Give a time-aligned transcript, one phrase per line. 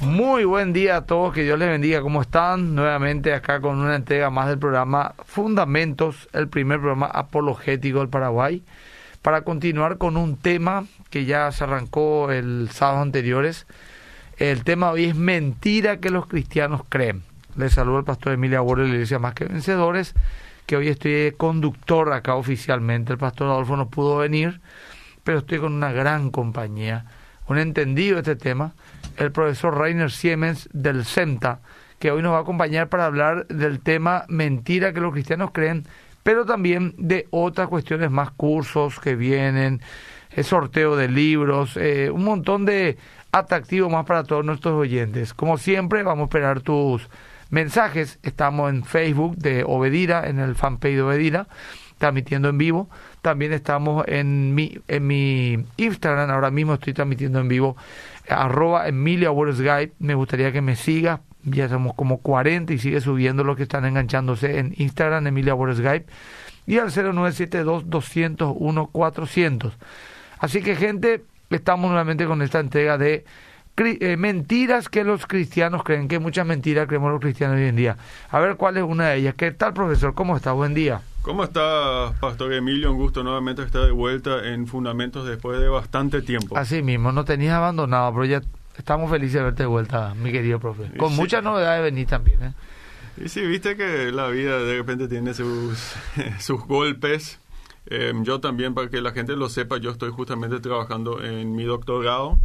[0.00, 2.02] Muy buen día a todos, que Dios les bendiga.
[2.02, 2.76] ¿Cómo están?
[2.76, 8.62] Nuevamente acá con una entrega más del programa Fundamentos, el primer programa apologético del Paraguay,
[9.22, 13.66] para continuar con un tema que ya se arrancó el sábado anteriores.
[14.36, 17.24] El tema hoy es mentira que los cristianos creen.
[17.56, 20.14] Les saludo al pastor Emilia Borges de la Iglesia Más que Vencedores,
[20.66, 23.14] que hoy estoy conductor acá oficialmente.
[23.14, 24.60] El pastor Adolfo no pudo venir,
[25.24, 27.06] pero estoy con una gran compañía,
[27.48, 28.74] un entendido de este tema
[29.18, 31.60] el profesor Rainer Siemens del CEMTA,
[31.98, 35.84] que hoy nos va a acompañar para hablar del tema mentira que los cristianos creen,
[36.22, 39.80] pero también de otras cuestiones más, cursos que vienen,
[40.30, 42.96] el sorteo de libros, eh, un montón de
[43.32, 45.34] atractivos más para todos nuestros oyentes.
[45.34, 47.08] Como siempre, vamos a esperar tus
[47.50, 48.18] mensajes.
[48.22, 51.48] Estamos en Facebook de Obedira, en el fanpage de Obedira,
[51.98, 52.88] transmitiendo en vivo.
[53.22, 57.76] También estamos en mi, en mi Instagram, ahora mismo estoy transmitiendo en vivo
[58.28, 59.92] arroba Guide.
[59.98, 61.20] Me gustaría que me sigas.
[61.44, 66.06] Ya somos como 40 y sigue subiendo los que están enganchándose en Instagram, Emilia Guide.
[66.66, 69.72] Y al 0972-201-400.
[70.38, 73.24] Así que, gente, estamos nuevamente con esta entrega de
[73.80, 77.96] eh, mentiras que los cristianos creen, que muchas mentiras creemos los cristianos hoy en día.
[78.30, 79.34] A ver cuál es una de ellas.
[79.34, 80.14] ¿Qué tal, profesor?
[80.14, 80.52] ¿Cómo está?
[80.52, 81.00] Buen día.
[81.28, 82.90] ¿Cómo está, Pastor Emilio?
[82.90, 86.56] Un gusto nuevamente estar de vuelta en Fundamentos después de bastante tiempo.
[86.56, 88.42] Así mismo, no tenías abandonado, pero ya
[88.78, 90.90] estamos felices de verte de vuelta, mi querido profe.
[90.96, 92.52] Con muchas novedades venís también, ¿eh?
[93.22, 95.92] Y sí, viste que la vida de repente tiene sus,
[96.38, 97.38] sus golpes.
[97.84, 101.64] Em, yo también, para que la gente lo sepa, yo estoy justamente trabajando en mi
[101.64, 102.38] doctorado.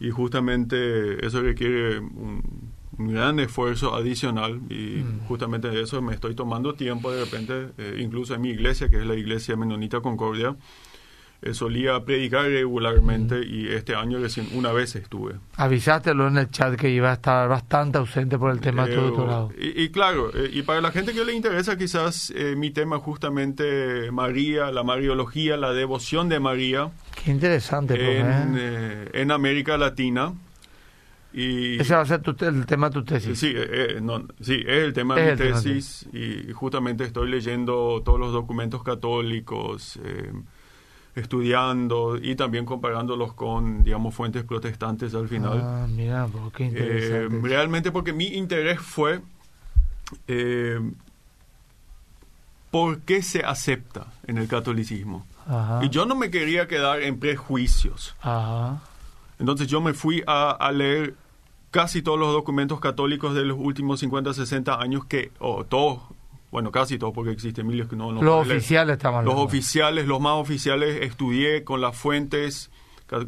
[0.00, 2.65] Y justamente eso requiere un
[2.98, 5.26] un gran esfuerzo adicional y mm.
[5.26, 8.96] justamente de eso me estoy tomando tiempo de repente, eh, incluso en mi iglesia, que
[8.96, 10.56] es la iglesia menonita Concordia,
[11.42, 13.54] eh, solía predicar regularmente mm.
[13.54, 15.34] y este año recién una vez estuve.
[15.56, 19.00] Avisátelo en el chat que iba a estar bastante ausente por el tema de tu
[19.02, 19.52] doctorado.
[19.58, 24.10] Y, y, claro, eh, y para la gente que le interesa quizás mi tema justamente
[24.10, 26.90] María, la Mariología, la devoción de María.
[27.22, 28.20] Qué interesante.
[28.20, 30.32] En, en América Latina.
[31.36, 33.38] Y, Ese va a ser el tema de tu tesis.
[33.38, 34.02] Sí, eh, eh,
[34.40, 40.00] sí es el tema de mi tesis y justamente estoy leyendo todos los documentos católicos,
[40.02, 40.32] eh,
[41.14, 45.60] estudiando y también comparándolos con, digamos, fuentes protestantes al final.
[45.62, 47.46] Ah, mira, qué interesante.
[47.46, 49.20] realmente porque mi interés fue
[52.70, 55.26] por qué se acepta en el catolicismo.
[55.82, 58.16] Y yo no me quería quedar en prejuicios.
[59.38, 61.14] Entonces yo me fui a, a leer
[61.76, 66.00] casi todos los documentos católicos de los últimos 50, 60 años que, o todos,
[66.50, 68.12] bueno, casi todos, porque existen miles que no...
[68.12, 72.70] no los oficiales estamos Los oficiales, los más oficiales, estudié con las fuentes,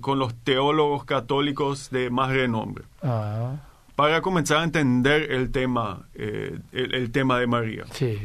[0.01, 2.87] con los teólogos católicos de más renombre.
[3.03, 3.57] Ah.
[3.97, 7.85] Para comenzar a entender el tema, eh, el, tema de María.
[7.93, 8.19] Sí,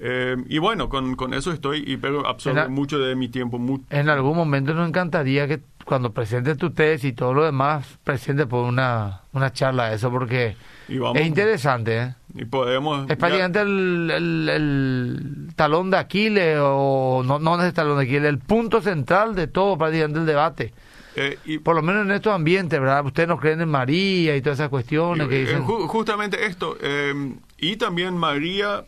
[0.00, 3.60] eh, y bueno, con, con, eso estoy, y pero absorbe mucho de mi tiempo.
[3.90, 8.46] En algún momento nos encantaría que cuando presentes tu tesis y todo lo demás, presente
[8.46, 10.54] por una, una charla de eso, porque
[10.88, 11.98] es interesante.
[11.98, 12.14] ¿eh?
[12.36, 13.10] Y podemos...
[13.10, 18.24] Es prácticamente el, el, talón de Aquiles, o no, no es el talón de Aquiles,
[18.24, 20.72] el punto central de todo prácticamente el debate.
[21.16, 23.04] Eh, y, por lo menos en estos ambientes, ¿verdad?
[23.04, 25.64] Ustedes no creen en María y todas esas cuestiones que dicen...
[25.64, 28.84] justamente esto, eh, y también María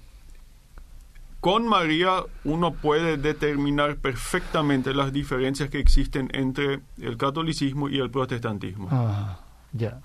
[1.41, 8.11] con María uno puede determinar perfectamente las diferencias que existen entre el catolicismo y el
[8.11, 8.89] protestantismo.
[8.91, 9.41] Ah,
[9.73, 10.01] ya.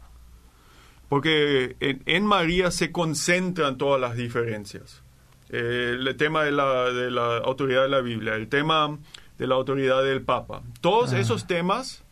[1.09, 5.03] Porque en, María se concentran todas las diferencias.
[5.50, 8.97] Eh, el tema de la, de la, autoridad de la Biblia, el tema
[9.38, 10.63] de la autoridad del Papa.
[10.81, 11.19] Todos ah.
[11.19, 12.04] esos temas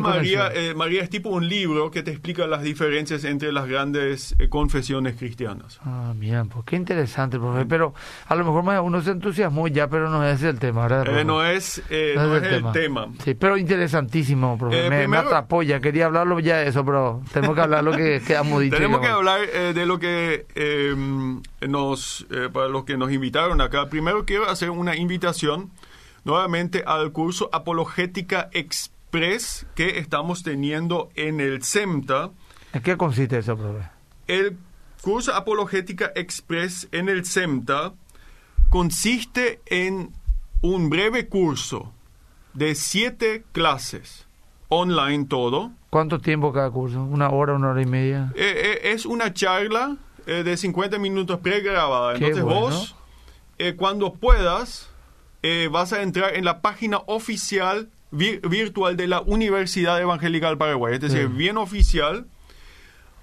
[0.00, 4.34] María, eh, María es tipo un libro que te explica las diferencias entre las grandes
[4.38, 5.80] eh, confesiones cristianas.
[5.84, 7.66] Ah, bien, pues qué interesante, profe.
[7.66, 7.94] Pero
[8.26, 11.18] a lo mejor uno se entusiasmó ya, pero no es el tema, ¿verdad?
[11.18, 13.08] Eh, no es, no es, el, tema.
[13.24, 14.88] Sí, pero interesantísimo, profe.
[14.88, 18.20] me, me, atrapó ya, quería hablarlo ya de eso, pero tenemos que hablar lo que,
[18.26, 18.76] que hemos dicho.
[18.76, 20.46] Tenemos que hablar de lo que
[21.66, 23.88] nos, para los que nos invitaron acá.
[23.88, 25.70] Primero quiero hacer una invitación
[26.24, 28.50] nuevamente al curso Apologética
[29.12, 32.30] Experta que estamos teniendo en el CEMTA.
[32.72, 33.88] ¿En qué consiste eso, profe?
[34.28, 34.56] El
[35.02, 37.92] curso Apologética Express en el CEMTA
[38.68, 40.12] consiste en
[40.62, 41.92] un breve curso
[42.54, 44.28] de siete clases,
[44.68, 45.72] online todo.
[45.90, 47.02] ¿Cuánto tiempo cada curso?
[47.02, 48.32] ¿Una hora, una hora y media?
[48.36, 49.96] Eh, eh, es una charla
[50.26, 52.14] eh, de 50 minutos pregrabada.
[52.14, 52.94] Entonces vos,
[53.76, 54.88] cuando puedas,
[55.72, 61.00] vas a entrar en la página oficial virtual de la Universidad Evangélica del Paraguay, es
[61.00, 62.26] decir, bien oficial.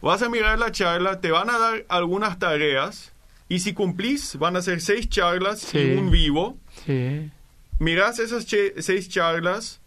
[0.02, 3.14] Vas a mirar la charla, te van a dar algunas tareas
[3.50, 6.58] y si cumplís van a ser seis charlas y un vivo.
[6.86, 7.32] Sí.
[7.80, 8.46] Mirás esas
[8.80, 9.82] seis charlas,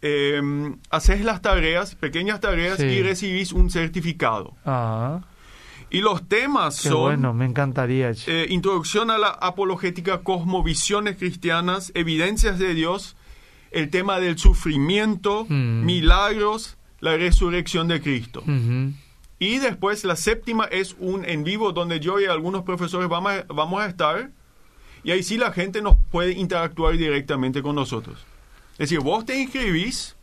[0.00, 4.56] em, haces las tareas, pequeñas tareas y recibís un certificado.
[4.64, 5.22] Ah.
[5.90, 7.02] Y los temas son...
[7.02, 8.12] Bueno, me encantaría.
[8.26, 13.14] Eh, introducción a la apologética, cosmovisiones cristianas, evidencias de Dios,
[13.72, 15.84] el tema del sufrimiento, mm.
[15.84, 18.44] milagros, la resurrección de Cristo.
[19.38, 23.44] Y después la séptima es un en vivo donde yo y algunos profesores vamos a,
[23.48, 24.30] vamos a estar.
[25.02, 28.24] Y ahí sí la gente nos puede interactuar directamente con nosotros.
[28.74, 30.14] Es decir, vos te inscribís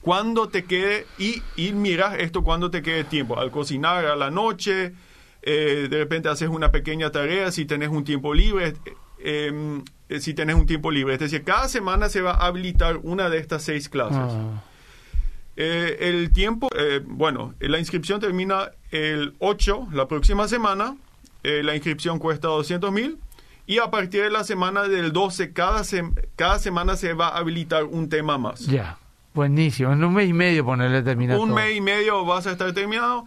[0.00, 4.30] cuando te quede, y, y miras esto cuando te quede tiempo, al cocinar a la
[4.30, 4.94] noche,
[5.42, 8.74] eh, de repente haces una pequeña tarea, si tenés un tiempo libre,
[9.18, 9.82] eh,
[10.14, 11.14] em, si tenés un tiempo libre.
[11.14, 14.18] Es decir, cada semana se va a habilitar una de estas seis clases.
[14.18, 14.62] Ah.
[15.56, 16.68] Eh, el tiempo,
[17.06, 20.96] bueno, la inscripción termina el 8, la próxima semana.
[21.42, 23.18] la inscripción cuesta 200 mil.
[23.66, 25.82] Y a partir de la semana del 12, cada,
[26.36, 28.66] cada semana se va a habilitar un tema más.
[28.66, 28.98] Ya.
[29.34, 31.40] Buenísimo, en un mes y medio ponerle terminado.
[31.40, 33.24] Un mes y medio vas a estar terminado,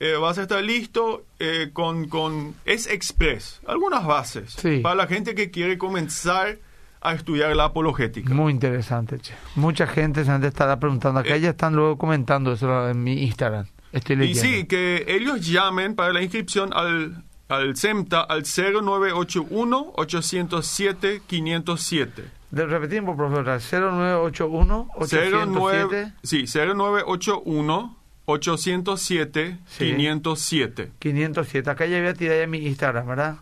[0.00, 2.54] eh, vas a estar listo eh, con, con...
[2.64, 6.58] Es express, algunas bases para la gente que quiere comenzar
[7.02, 8.32] a estudiar la apologética.
[8.34, 9.34] Muy interesante, che.
[9.56, 11.20] Mucha gente se han de estar preguntando.
[11.20, 13.66] Acá eh, ya están luego comentando eso en mi Instagram.
[13.92, 14.46] Estoy leyendo.
[14.46, 22.24] Y sí, que ellos llamen para la inscripción al, al CEMTA al 0981 807 507.
[22.50, 27.99] De, repetimos, profesor, 0981 807 Sí, 0981
[28.30, 30.92] 807 507.
[30.98, 31.70] 507.
[31.70, 33.36] Acá ya había tirado ya mi Instagram, ¿verdad?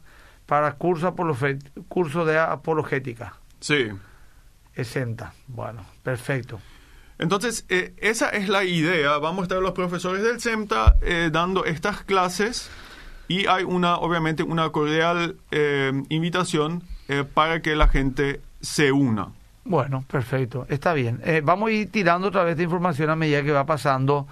[0.46, 1.14] Para curso,
[1.88, 3.34] curso de apologética.
[3.60, 3.88] Sí.
[4.74, 5.34] Exenta.
[5.46, 6.60] Bueno, perfecto.
[7.18, 9.18] Entonces, eh, esa es la idea.
[9.18, 12.70] Vamos a estar los profesores del CEMTA eh, dando estas clases
[13.26, 16.82] y hay una, obviamente, una cordial eh, invitación
[17.32, 19.28] para que la gente se una.
[19.64, 21.22] Bueno, perfecto, está bien.
[21.42, 24.26] Vamos a ir tirando otra vez de información a medida que va pasando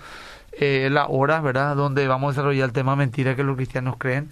[0.59, 1.77] eh, la hora, ¿verdad?
[1.77, 4.31] Donde vamos a desarrollar el tema mentira que los cristianos creen.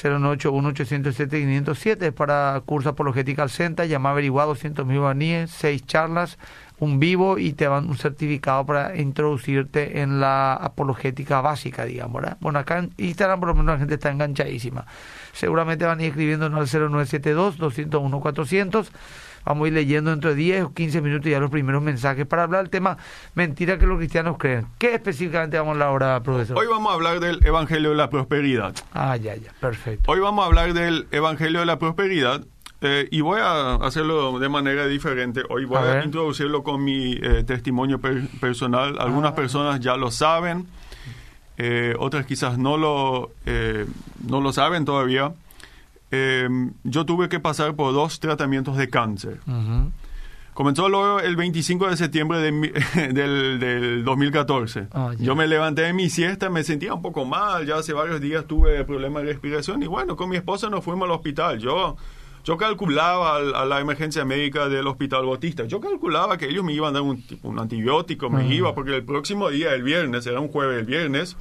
[0.00, 6.38] 0981-807-507 es para curso apologética al CENTA, llama averiguado 200 mil guaníes, seis charlas,
[6.78, 12.38] un vivo y te dan un certificado para introducirte en la apologética básica, digamos, ¿verdad?
[12.40, 14.86] Bueno, acá en Instagram por lo menos la gente está enganchadísima.
[15.32, 18.88] Seguramente van a ir escribiendo al 0972-201-400
[19.44, 22.44] Vamos a ir leyendo dentro de 10 o 15 minutos ya los primeros mensajes para
[22.44, 22.96] hablar del tema
[23.34, 24.66] mentira que los cristianos creen.
[24.78, 26.58] ¿Qué específicamente vamos a hablar ahora, profesor?
[26.58, 28.74] Hoy vamos a hablar del Evangelio de la Prosperidad.
[28.92, 30.10] Ah, ya, ya, perfecto.
[30.10, 32.44] Hoy vamos a hablar del Evangelio de la Prosperidad.
[32.84, 35.42] Eh, y voy a hacerlo de manera diferente.
[35.48, 38.00] Hoy voy a, introducirlo con mi eh, testimonio
[38.40, 38.96] personal.
[38.98, 39.36] Algunas ah.
[39.36, 40.66] personas ya lo saben,
[41.58, 43.30] eh, otras quizás no lo,
[44.26, 45.32] no lo saben todavía.
[46.14, 49.40] Em, yo tuve que pasar por dos tratamientos de cáncer.
[50.52, 52.38] Comenzó luego el 25 de septiembre
[52.94, 54.88] del, del, 2014.
[54.92, 58.20] Ah, yo me levanté de mi siesta, me sentía un poco mal, ya hace varios
[58.20, 61.58] días tuve problemas de respiración y bueno, con mi esposa nos fuimos al hospital.
[61.58, 61.96] Yo,
[62.44, 66.90] yo calculaba a la emergencia médica del hospital Bautista, yo calculaba que ellos me iban
[66.90, 70.48] a dar un, un antibiótico, me iba, porque el próximo día, el viernes, era un
[70.48, 71.38] jueves, el viernes,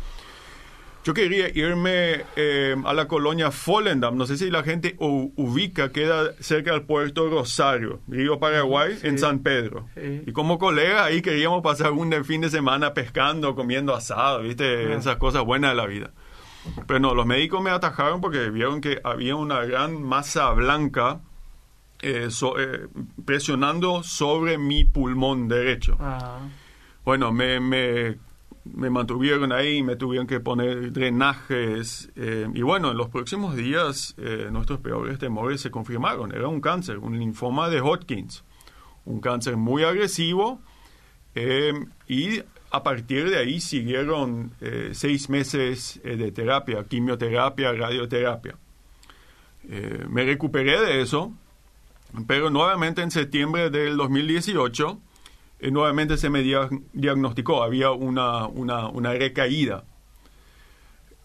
[1.04, 4.16] yo quería irme eh, a la colonia Follendam.
[4.16, 9.40] No sé si la gente ubica, queda cerca del puerto Rosario, Río Paraguay, en San
[9.40, 9.88] Pedro.
[9.96, 14.94] Y como colega ahí queríamos pasar un fin de semana pescando, comiendo asado, ¿viste?
[14.94, 16.12] Esas cosas buenas de la vida.
[16.86, 21.22] Pero no, los médicos me atajaron porque vieron que había una gran masa blanca
[22.04, 22.88] eh, eh,
[23.26, 25.98] presionando sobre mi pulmón derecho.
[26.00, 26.40] Ah.
[27.04, 28.18] Bueno, me, me
[28.64, 32.12] me mantuvieron ahí, me tuvieron que poner drenajes.
[32.16, 36.34] Eh, y bueno, en los próximos días eh, nuestros peores temores se confirmaron.
[36.34, 38.44] Era un cáncer, un linfoma de Hodgkins.
[39.06, 40.62] Un cáncer muy agresivo.
[41.34, 41.74] Eh,
[42.08, 44.52] y a partir de ahí siguieron
[44.94, 48.56] seis meses de terapia, quimioterapia, radioterapia.
[50.08, 51.34] me recuperé de eso,
[52.28, 55.00] pero nuevamente en septiembre del 2018
[55.62, 59.84] eh, nuevamente se me diagnosticó, había una, una, recaída.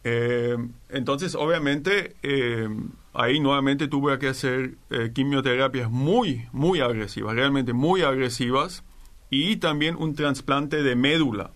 [0.04, 0.58] Eh,
[0.90, 2.68] entonces, obviamente, eh,
[3.14, 4.74] ahí nuevamente tuve que hacer
[5.14, 8.84] quimioterapias muy, muy agresivas, realmente muy agresivas,
[9.30, 11.50] y también un trasplante de médula.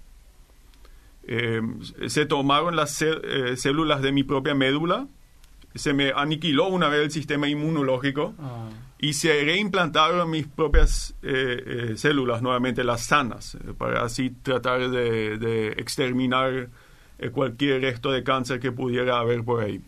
[2.09, 3.05] se tomaron las
[3.57, 5.07] células de mi propia médula,
[5.75, 8.35] se me aniquiló una vez el sistema inmunológico.
[8.41, 8.71] Ah
[9.03, 14.91] y se reimplantaron mis propias eh, eh, células nuevamente, las sanas, eh, para así tratar
[14.91, 16.69] de, exterminar
[17.33, 19.81] cualquier resto de cáncer que pudiera haber por ahí.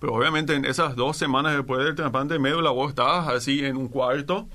[0.00, 3.76] Pero obviamente en esas dos semanas después del trasplante de médula vos estabas así en
[3.76, 4.48] un cuarto,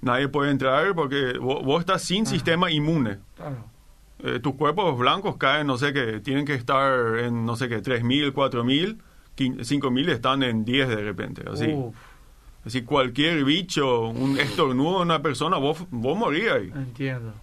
[0.00, 3.18] nadie puede entrar porque vos, estás sin sistema inmune.
[4.42, 8.32] tus cuerpos blancos caen, no sé qué, tienen que estar en, no sé qué, 3.000,
[8.32, 8.98] 4.000,
[9.36, 11.74] 5.000 están en 10 de repente, así.
[12.64, 16.70] Así cualquier bicho, un estornudo de una persona, vos, vos morías ahí.
[16.74, 17.34] Entiendo.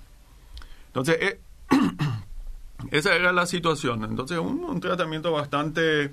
[0.88, 1.40] Entonces, eh,
[2.92, 4.06] esa era la situación.
[4.06, 6.12] Entonces, un, tratamiento bastante...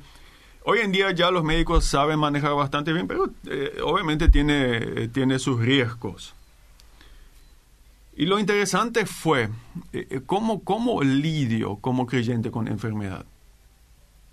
[0.64, 5.38] Hoy en día ya los médicos saben manejar bastante bien, pero eh, obviamente tiene, tiene
[5.38, 6.34] sus riesgos.
[8.16, 9.48] Y lo interesante fue
[9.92, 13.24] eh, cómo, cómo lidio como creyente con enfermedad,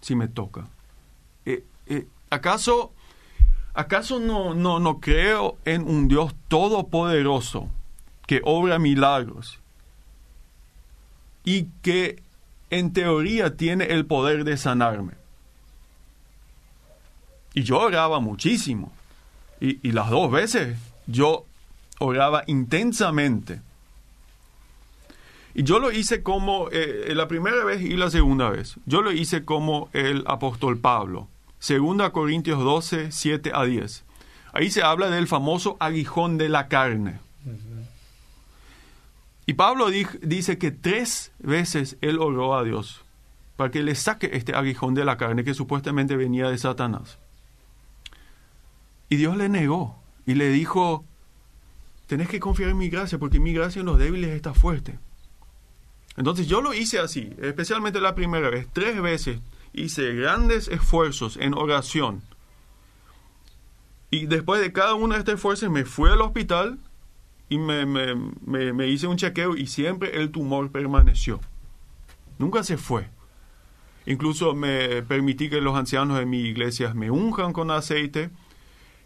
[0.02, 0.68] si me toca.
[2.32, 2.94] ¿Acaso
[3.74, 7.70] ¿Acaso no, no, no creo en un Dios todopoderoso
[8.28, 9.60] que obra milagros
[11.44, 12.22] y que
[12.70, 15.14] en teoría tiene el poder de sanarme?
[17.54, 18.92] Y yo oraba muchísimo.
[19.60, 20.78] Y, las dos veces
[21.08, 21.46] yo
[22.00, 23.62] oraba intensamente.
[25.56, 28.76] Y yo lo hice como eh, la primera vez y la segunda vez.
[28.86, 31.30] Yo lo hice como el apóstol Pablo.
[31.66, 34.04] 2 Corintios 12, 7 a 10.
[34.52, 37.20] Ahí se habla del famoso aguijón de la carne.
[39.46, 43.04] Y Pablo dice que tres veces él oró a Dios
[43.56, 47.18] para que le saque este aguijón de la carne que supuestamente venía de Satanás.
[49.10, 51.06] Y Dios le negó y le dijo,
[52.08, 54.98] tenés que confiar en mi gracia porque mi gracia en los débiles está fuerte.
[56.16, 59.40] Entonces yo lo hice así, especialmente la primera vez, tres veces
[59.74, 62.22] hice grandes esfuerzos en oración.
[64.12, 66.78] Y después de cada uno de estos esfuerzos me fui al hospital
[67.50, 71.40] y me, me, hice un chequeo y siempre el tumor permaneció.
[72.38, 73.10] Nunca se fue.
[74.06, 78.30] Incluso me permití que los ancianos de mi iglesia me unjan con aceite.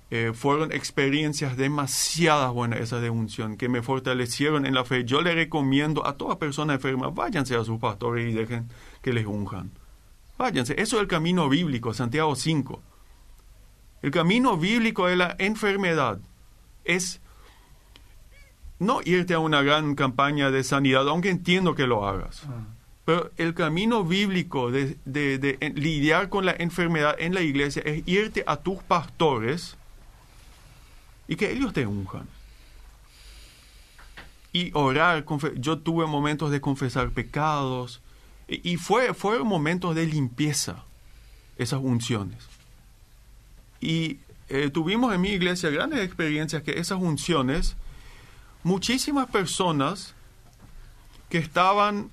[0.10, 5.04] Eh, fueron experiencias demasiadas buenas esas de unción, que me fortalecieron en la fe.
[5.04, 8.70] Yo le recomiendo a toda persona enferma, váyanse a sus pastores y dejen
[9.02, 9.72] que les unjan.
[10.38, 12.82] Váyanse, eso es el camino bíblico, Santiago 5.
[14.04, 16.20] El camino bíblico de la enfermedad
[16.86, 17.20] es
[18.80, 22.44] no irte a una gran campaña de sanidad, aunque entiendo que lo hagas.
[22.46, 22.78] Ah.
[23.06, 24.98] Pero el camino bíblico de,
[25.76, 29.78] lidiar con la enfermedad en la iglesia es irte a tus pastores
[31.26, 32.28] y que ellos te unjan.
[34.52, 35.24] Y orar,
[35.56, 38.02] yo tuve momentos de confesar pecados,
[38.48, 40.84] y fue, fueron momentos de limpieza,
[41.58, 42.38] esas unciones.
[43.82, 47.76] Y eh, tuvimos en mi iglesia grandes experiencias que esas unciones,
[48.64, 50.14] muchísimas personas
[51.30, 52.10] que estaban,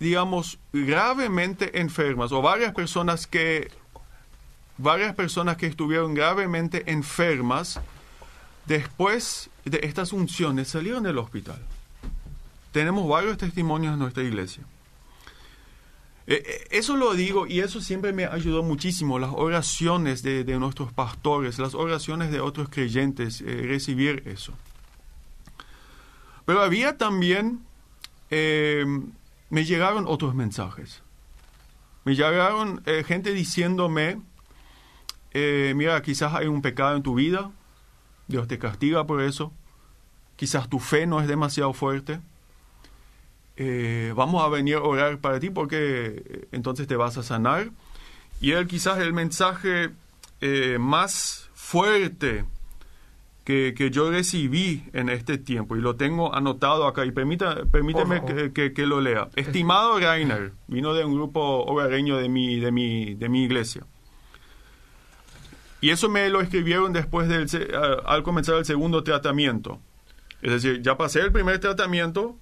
[0.00, 3.70] digamos, gravemente enfermas, o varias personas que,
[4.78, 7.78] varias personas que estuvieron gravemente enfermas,
[8.66, 11.60] después de estas unciones salieron del hospital.
[12.72, 14.64] Tenemos varios testimonios en nuestra iglesia.
[16.26, 20.92] Eh, eh, eso lo digo y eso siempre me ayudó muchísimo, las oraciones de, nuestros
[20.92, 24.52] pastores, las oraciones de otros creyentes, eh, recibir eso.
[26.44, 27.60] Pero había también,
[28.30, 31.02] me llegaron otros mensajes.
[32.04, 34.20] Me llegaron gente diciéndome,
[35.32, 37.52] mira, quizás hay un pecado en tu vida,
[38.26, 39.52] Dios te castiga por eso,
[40.34, 42.20] quizás tu fe no es demasiado fuerte
[43.56, 47.70] eh, vamos a venir a orar para ti porque eh, entonces te vas a sanar.
[48.40, 49.90] Y él quizás el mensaje
[50.40, 52.44] eh, más fuerte
[53.44, 58.86] que, yo recibí en este tiempo, y lo tengo anotado acá, y permita, permíteme que,
[58.86, 59.28] lo lea.
[59.36, 63.84] Estimado Rainer, vino de un grupo hogareño de mi, de mi, de mi iglesia.
[65.80, 67.48] Y eso me lo escribieron después del,
[68.06, 69.80] al comenzar el segundo tratamiento.
[70.40, 72.36] Es decir, ya pasé el primer tratamiento,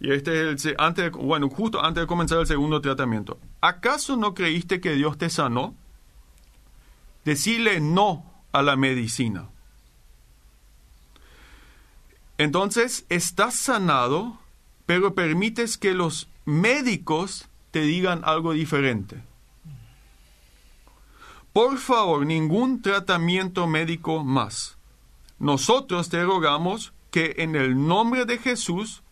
[0.00, 3.38] y este es el antes bueno, justo antes de comenzar el segundo tratamiento.
[3.60, 5.74] ¿Acaso no creíste que Dios te sanó?
[7.24, 9.48] Decirle no a la medicina.
[12.38, 14.38] Entonces, estás sanado,
[14.86, 19.20] pero permites que los médicos te digan algo diferente.
[21.52, 24.78] Por favor, ningún tratamiento médico más.
[25.40, 29.02] Nosotros te rogamos que en el nombre de Jesús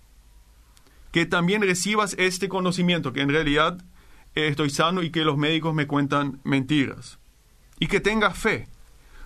[1.16, 3.82] que también recibas este conocimiento, que en realidad
[4.34, 7.18] estoy sano y que los médicos me cuentan mentiras.
[7.78, 8.68] Y que tengas fe.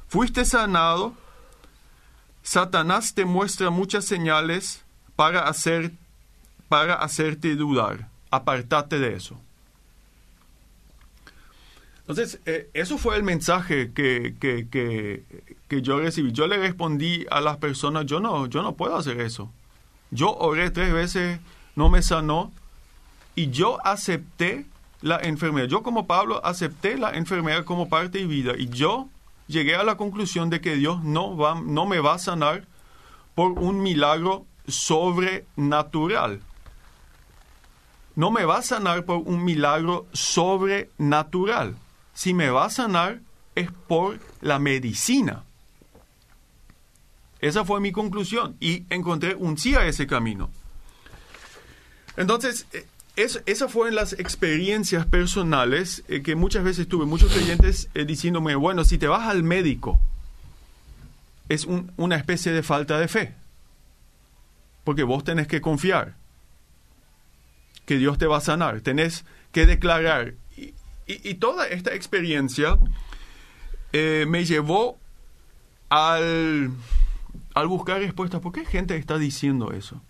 [0.07, 1.15] Fuiste sanado,
[2.45, 4.85] Satanás te muestra muchas señales
[5.17, 5.91] para, hacer,
[6.69, 8.09] para hacerte dudar.
[8.31, 9.41] Apartate de eso.
[12.03, 15.25] Entonces, eh, eso fue el mensaje que, que, que,
[15.67, 16.31] que, yo recibí.
[16.31, 19.53] Yo le respondí a las personas, yo no, yo no puedo hacer eso.
[20.13, 21.41] Yo oré tres veces,
[21.81, 22.53] no me sanó,
[23.35, 24.67] y yo acepté
[25.01, 25.67] la enfermedad.
[25.67, 29.09] Yo como Pablo acepté la enfermedad como parte de vida, y yo
[29.47, 32.67] llegué a la conclusión de que Dios no, va, no me va a sanar
[33.35, 36.43] por un milagro sobrenatural.
[38.15, 41.77] No me va a sanar por un milagro sobrenatural
[42.13, 43.21] si me va a sanar
[43.55, 45.45] es por la medicina.
[47.41, 50.51] Esa fue mi conclusión y encontré un sí a ese camino.
[52.21, 52.85] Entonces, eh,
[53.17, 58.55] es, esas fueron las experiencias personales eh, que muchas veces tuve, muchos creyentes eh, diciéndome,
[58.57, 59.99] bueno, si te vas al médico,
[61.49, 63.35] es una especie de falta de fe,
[64.85, 66.15] porque vos tenés que confiar
[67.87, 70.35] que Dios te va a sanar, tenés que declarar
[71.07, 72.79] y, toda esta experiencia
[73.93, 74.97] me llevó
[75.89, 76.71] al,
[77.55, 78.41] al buscar respuestas.
[78.41, 80.01] ¿Por qué gente está diciendo eso?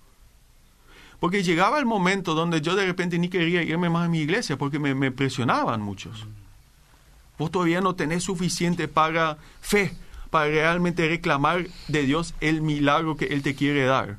[1.21, 4.57] Porque llegaba el momento donde yo de repente ni quería irme más a mi iglesia
[4.57, 6.27] porque me, me presionaban muchos.
[7.39, 9.95] Vos todavía no tenés suficiente para fe,
[10.31, 14.19] para realmente reclamar de Dios el milagro que Él te quiere dar.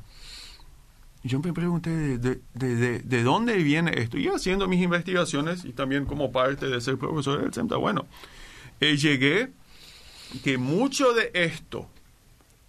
[1.24, 4.18] Yo me pregunté de, de, de, dónde viene esto.
[4.18, 8.06] Y haciendo mis investigaciones y también como parte de ser profesor del CEMTA, bueno,
[8.80, 9.52] eh, llegué
[10.42, 11.88] que mucho de esto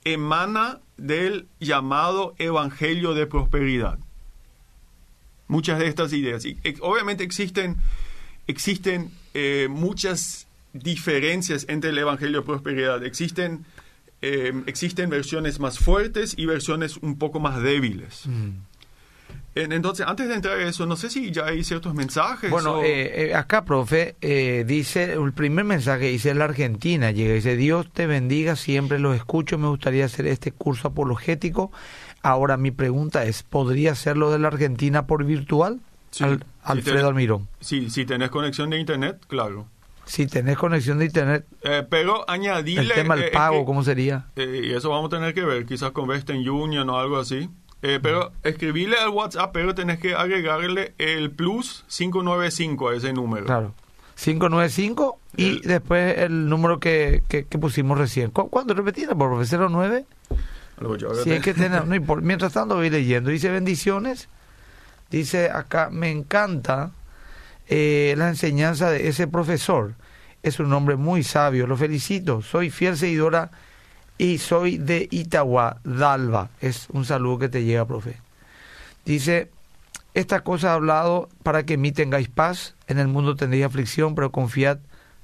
[0.04, 3.98] emana del llamado Evangelio de Prosperidad.
[5.54, 6.44] Muchas de estas ideas.
[6.46, 7.78] Y, obviamente existen,
[8.48, 13.04] existen eh, muchas diferencias entre el Evangelio de Prosperidad.
[13.04, 13.66] Existen
[14.26, 18.26] Em, existen versiones más fuertes y versiones un poco más débiles.
[18.26, 18.52] Mm.
[19.56, 22.50] Entonces, antes de entrar a eso, no sé si ya hay ciertos mensajes.
[22.50, 27.58] Bueno, eh, eh, acá, profe, eh, dice, el primer mensaje dice la Argentina, llega, dice,
[27.58, 31.74] Dios te bendiga, siempre lo escucho, me gustaría hacer este curso apologético.
[32.24, 35.82] Ahora mi pregunta es, ¿podría hacerlo de la Argentina por virtual?
[36.64, 37.50] Alfredo Almirón.
[37.60, 39.68] Sí, si tenés conexión de internet, claro.
[40.06, 41.46] Si tenés conexión de internet.
[41.64, 42.84] Eh, pero añadirle...
[42.84, 44.28] El tema del eh, pago, ¿cómo sería?
[44.38, 47.50] Eh, y eso vamos a tener que ver, quizás con Western Union o algo así.
[47.82, 53.46] pero escribirle al WhatsApp, pero tenés que agregarle el plus 595 a ese número.
[53.46, 53.74] Claro.
[54.16, 58.30] 595 y después el número que, que, pusimos recién.
[58.32, 59.18] ¿Cuándo repetirlo?
[59.18, 60.06] ¿Por 09?
[61.24, 63.30] Si es que no Mientras tanto voy leyendo.
[63.30, 64.28] Dice bendiciones.
[65.10, 66.92] Dice acá, me encanta
[67.68, 69.94] eh, la enseñanza de ese profesor.
[70.42, 72.42] Es un hombre muy sabio, lo felicito.
[72.42, 73.52] Soy fiel seguidora
[74.18, 76.50] y soy de Itagua, Dalva.
[76.62, 78.18] Es un saludo que te llega, profe.
[79.06, 79.52] Dice,
[80.14, 84.16] esta cosa ha hablado para que en mí tengáis paz, en el mundo tendréis aflicción,
[84.16, 84.80] pero confiad,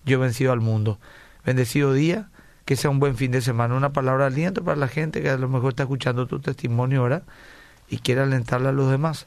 [0.05, 0.99] yo he vencido al mundo.
[1.45, 2.29] Bendecido día,
[2.69, 3.73] que sea un buen fin de semana.
[3.73, 7.01] Una palabra de aliento para la gente que a lo mejor está escuchando tu testimonio
[7.01, 7.23] ahora
[7.89, 9.25] y quiere alentarle a los demás.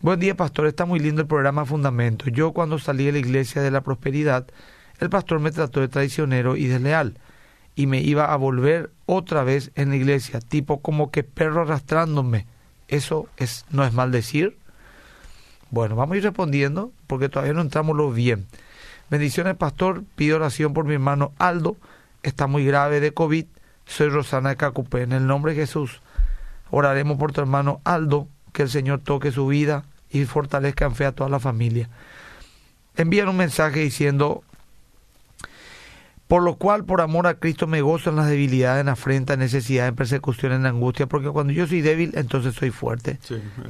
[0.00, 0.66] Buen día, pastor.
[0.66, 2.28] Está muy lindo el programa Fundamento.
[2.30, 4.48] Yo cuando salí de la iglesia de la prosperidad,
[4.98, 7.16] el pastor me trató de traicionero y desleal
[7.76, 12.44] y me iba a volver otra vez en la iglesia, tipo como que perro arrastrándome.
[12.88, 14.56] ¿Eso es, no es maldecir?
[15.70, 18.48] Bueno, vamos a ir respondiendo porque todavía no entramos lo bien.
[19.10, 20.02] Bendiciones, pastor.
[20.16, 21.76] Pido oración por mi hermano Aldo.
[22.22, 23.46] Está muy grave de COVID.
[23.86, 25.02] Soy Rosana de Cacupé.
[25.02, 26.02] En el nombre de Jesús,
[26.70, 31.06] oraremos por tu hermano Aldo que el Señor toque su vida y fortalezca en fe
[31.06, 31.88] a toda la familia.
[32.96, 34.42] Envían un mensaje diciendo,
[36.26, 39.40] por lo cual, por amor a Cristo, me gozo en las debilidades, en afrenta, en
[39.40, 43.18] necesidad, en persecución, en angustia, porque cuando yo soy débil, entonces soy fuerte.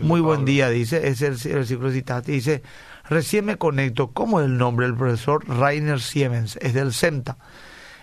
[0.00, 2.22] Muy buen día, dice, es el, el versículo citado.
[2.22, 2.62] Dice,
[3.08, 4.86] recién me conecto, ¿cómo es el nombre?
[4.86, 7.36] El profesor Rainer Siemens, es del CEMTA.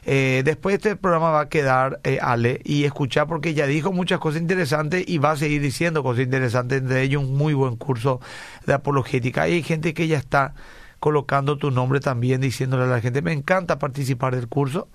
[0.07, 4.19] Eh, después este programa va a quedar, eh, Ale, y escuchar porque ya dijo muchas
[4.19, 8.21] cosas interesantes y va a seguir diciendo cosas interesantes, entre ellos un muy buen curso
[8.67, 9.41] de apologética.
[9.43, 10.53] Hay gente que ya está
[10.99, 14.87] colocando tu nombre también, diciéndole a la gente, me encanta participar del curso.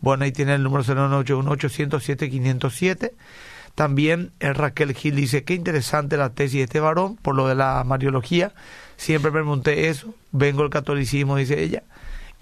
[0.00, 3.12] Bueno, ahí tiene el número 0981-807-507.
[3.74, 7.48] También el eh, Raquel Gil dice, qué interesante la tesis de este varón por lo
[7.48, 8.52] de la mariología.
[8.96, 11.82] Siempre pregunté eso, vengo el catolicismo, dice ella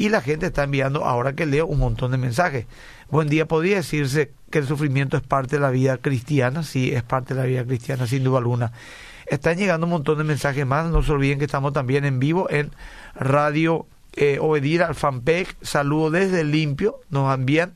[0.00, 2.64] y la gente está enviando, ahora que leo, un montón de mensajes.
[3.10, 7.02] Buen día, podría decirse que el sufrimiento es parte de la vida cristiana, sí, es
[7.02, 8.72] parte de la vida cristiana, sin duda alguna.
[9.26, 12.48] Están llegando un montón de mensajes más, no se olviden que estamos también en vivo
[12.48, 12.70] en
[13.14, 13.84] Radio
[14.14, 14.96] eh, Obedir al
[15.60, 17.74] saludo desde Limpio, nos envían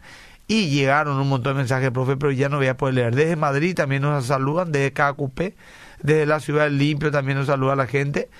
[0.49, 3.15] Y llegaron un montón de mensajes, profe, pero ya no voy a poder leer.
[3.15, 5.55] Desde Madrid también nos saludan, desde KQP,
[6.01, 8.31] desde la ciudad del Limpio también nos saluda la gente.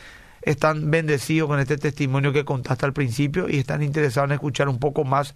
[0.45, 4.79] Están bendecidos con este testimonio que contaste al principio y están interesados en escuchar un
[4.79, 5.35] poco más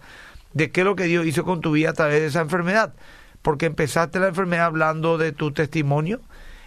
[0.53, 2.93] de qué es lo que Dios hizo con tu vida a través de esa enfermedad.
[3.41, 6.19] Porque empezaste la enfermedad hablando de tu testimonio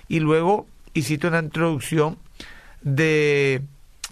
[0.08, 2.18] y luego hiciste una introducción
[2.82, 3.62] de,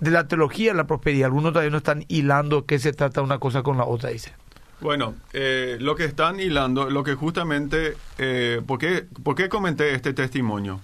[0.01, 1.27] de la teología de la prosperidad.
[1.27, 4.33] Algunos todavía no están hilando qué se trata una cosa con la otra, dice.
[4.81, 8.79] Bueno, eh, lo que están hilando, lo que justamente, eh, ¿por,
[9.23, 10.81] ¿por qué comenté este testimonio?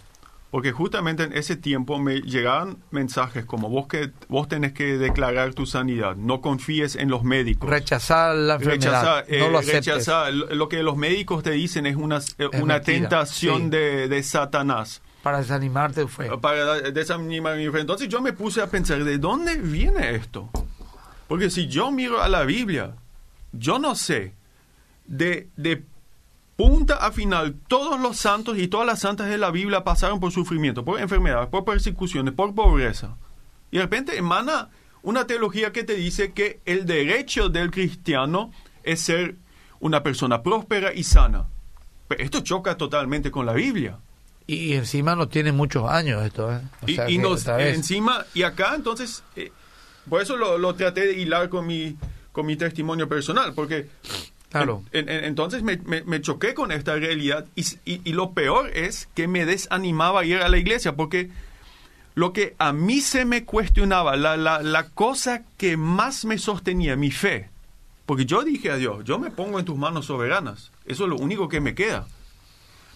[0.56, 5.52] Porque justamente en ese tiempo me llegaban mensajes como vos que vos tenés que declarar
[5.52, 7.68] tu sanidad, no confíes en los médicos.
[7.68, 9.86] Rechazar la enfermedad, Rechazar, no eh, lo aceptes.
[9.86, 10.32] rechazar.
[10.32, 13.68] Lo que los médicos te dicen es una, eh, una mentira, tentación sí.
[13.68, 15.02] de, de Satanás.
[15.22, 16.40] Para desanimarte fue.
[16.40, 17.80] Para desanimar mi fe.
[17.80, 20.48] Entonces yo me puse a pensar, ¿de dónde viene esto?
[21.28, 22.94] Porque si yo miro a la Biblia,
[23.52, 24.32] yo no sé,
[25.04, 25.84] de, de
[26.56, 30.32] punta a final, todos los santos y todas las santas de la Biblia pasaron por
[30.32, 33.16] sufrimiento, por enfermedades, por persecuciones, por pobreza.
[33.70, 34.70] Y de repente emana
[35.02, 38.50] una teología que te dice que el derecho del cristiano
[38.82, 39.36] es ser
[39.80, 41.46] una persona próspera y sana.
[42.08, 43.98] Pero esto choca totalmente con la Biblia.
[44.46, 46.60] Y encima no tiene muchos años esto, ¿eh?
[46.82, 49.50] O Y, sea nos, encima, y acá entonces, eh,
[50.08, 51.96] por eso lo, lo traté de hilar con mi,
[52.30, 53.88] con mi testimonio personal, porque
[54.50, 54.82] Claro.
[54.92, 58.30] en- en- entonces me, me- me choqué con esta realidad y, s- y- y lo
[58.32, 61.30] peor es que me desanimaba a ir a la iglesia, porque
[62.14, 66.96] lo que a mí se me cuestionaba, la, la, la cosa que más me sostenía,
[66.96, 67.50] mi fe,
[68.06, 71.16] porque yo dije a Dios, yo me pongo en tus manos soberanas, eso es lo
[71.16, 72.06] único que me queda.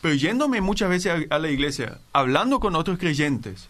[0.00, 3.68] Pero yéndome muchas veces a, a la iglesia, hablando con otros creyentes,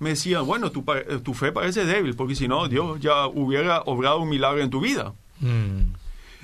[0.00, 0.84] me decían, bueno, tu,
[1.22, 4.80] tu fe parece débil, porque si no, Dios ya hubiera obrado un milagro en tu
[4.80, 5.12] vida.
[5.38, 5.92] Mm.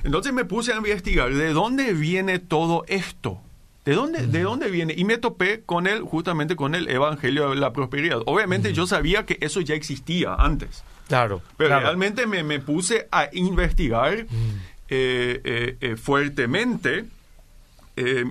[0.07, 3.41] Entonces me puse a investigar de dónde viene todo esto.
[3.85, 4.95] ¿De dónde, ¿De dónde viene?
[4.97, 8.21] Y me topé con él, justamente con el Evangelio de la Prosperidad.
[8.27, 10.85] Obviamente yo sabía que eso ya existía antes.
[11.09, 11.43] Claro.
[11.57, 11.87] Pero claro.
[11.87, 14.27] realmente me, me puse a investigar eh,
[14.89, 17.05] eh, eh, fuertemente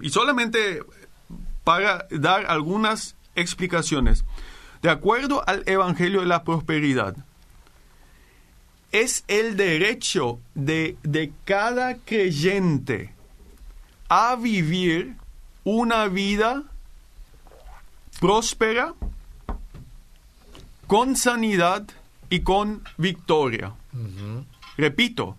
[0.02, 0.82] y solamente
[1.66, 4.24] para dar algunas explicaciones.
[4.82, 7.18] De acuerdo al Evangelio de la Prosperidad,
[8.96, 13.14] es el derecho de, de cada creyente
[14.08, 15.16] a vivir
[15.66, 16.64] una vida
[18.22, 18.94] próspera,
[20.88, 21.86] con sanidad
[22.30, 23.74] y con victoria.
[24.78, 25.36] Repito,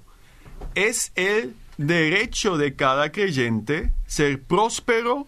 [0.74, 5.26] es el derecho de cada creyente ser próspero,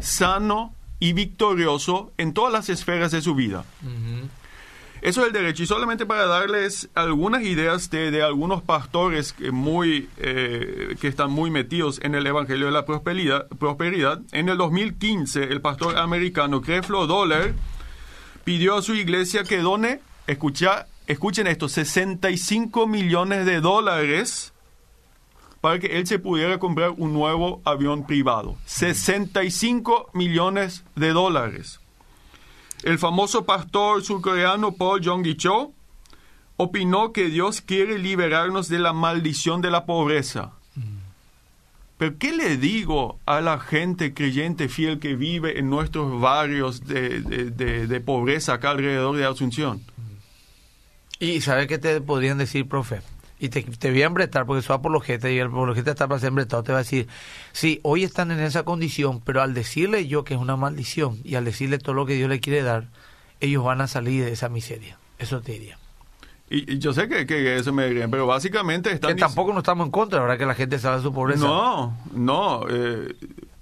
[0.00, 3.64] sano y victorioso en todas las esferas de su vida.
[5.02, 5.62] Eso es el derecho.
[5.62, 11.30] Y solamente para darles algunas ideas de, de algunos pastores que, muy, eh, que están
[11.30, 16.60] muy metidos en el Evangelio de la Prosperidad, prosperidad, en el 2015 el pastor americano
[16.60, 17.54] Creflo Dollar
[18.44, 24.52] pidió a su iglesia que done, escucha, escuchen esto, 65 millones de dólares
[25.60, 28.56] para que él se pudiera comprar un nuevo avión privado.
[28.64, 31.79] 65 millones de dólares.
[32.82, 35.72] El famoso pastor surcoreano Paul Jong-gi Cho
[36.56, 40.52] opinó que Dios quiere liberarnos de la maldición de la pobreza.
[41.98, 47.20] Pero ¿qué le digo a la gente creyente fiel que vive en nuestros barrios de,
[47.20, 49.82] de- de- pobreza acá alrededor de Asunción?
[51.18, 53.02] Y ¿sabes qué te podrían decir, profe?
[53.42, 56.28] Y te, te voy a embretar porque soy apologeta y el apologeta está para ser
[56.28, 56.62] embretado.
[56.62, 57.08] Te va a decir,
[57.52, 61.36] sí, hoy están en esa condición, pero al decirle yo que es una maldición y
[61.36, 62.88] al decirle todo lo que Dios le quiere dar,
[63.40, 64.98] ellos van a salir de esa miseria.
[65.18, 65.78] Eso te diría.
[66.50, 69.14] Y, y yo sé que, que eso me dirían, pero básicamente están...
[69.14, 70.36] Que tampoco no estamos en contra, ¿verdad?
[70.36, 71.46] Que la gente salga de su pobreza.
[71.46, 72.66] No, no.
[72.68, 73.14] eh,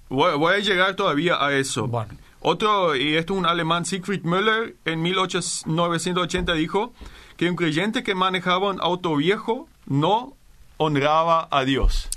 [0.09, 1.87] voy, voy a llegar todavía a eso.
[1.87, 2.11] Bueno.
[2.41, 6.93] Otro, y esto es un alemán, Siegfried Müller, en 1980 dijo
[7.39, 10.33] que un creyente que manejaba un auto viejo no
[10.75, 12.09] honraba a Dios.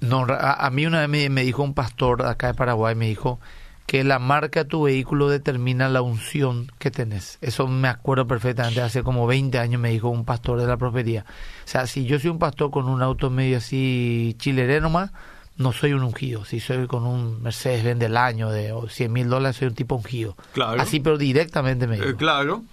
[0.00, 3.06] No, a, a mí una vez me, me dijo un pastor acá de Paraguay, me
[3.06, 3.40] dijo
[3.86, 7.38] que la marca de tu vehículo determina la unción que tenés.
[7.40, 11.24] Eso me acuerdo perfectamente, hace como 20 años me dijo un pastor de la prosperidad.
[11.64, 15.12] O sea, si yo soy un pastor con un auto medio así chilereno más,
[15.56, 16.44] no soy un ungido.
[16.44, 20.36] Si soy con un Mercedes-Benz del año de 100 mil dólares, soy un tipo ungido.
[20.52, 20.78] Claro.
[20.78, 22.08] Así, pero directamente me dijo.
[22.10, 22.64] Eh, claro.